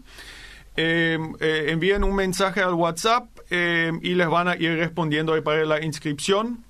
[0.77, 5.65] Eh, eh, envíen un mensaje al WhatsApp y les van a ir respondiendo ahí para
[5.65, 6.65] la inscripción.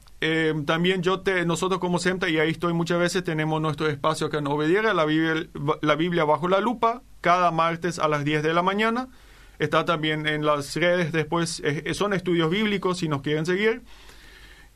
[0.66, 4.42] también yo te, nosotros como SEMTA, y ahí estoy muchas veces, tenemos nuestro espacio que
[4.42, 5.46] no obediera, la Biblia,
[5.80, 9.08] la Biblia bajo la lupa, cada martes a las 10 de la mañana.
[9.58, 13.82] Está también en las redes después, son estudios bíblicos si nos quieren seguir.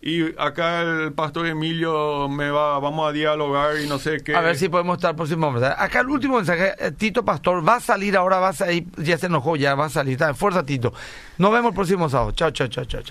[0.00, 4.34] Y acá el pastor Emilio me va, vamos a dialogar y no sé qué.
[4.36, 5.48] A ver si podemos estar próximo.
[5.48, 9.18] Acá el último mensaje, eh, Tito Pastor, va a salir ahora, va a salir, ya
[9.18, 10.16] se enojó, ya va a salir.
[10.34, 10.92] Fuerza Tito.
[11.38, 12.30] Nos vemos el próximo sábado.
[12.30, 13.06] Chao, chao, chao, chao, chao.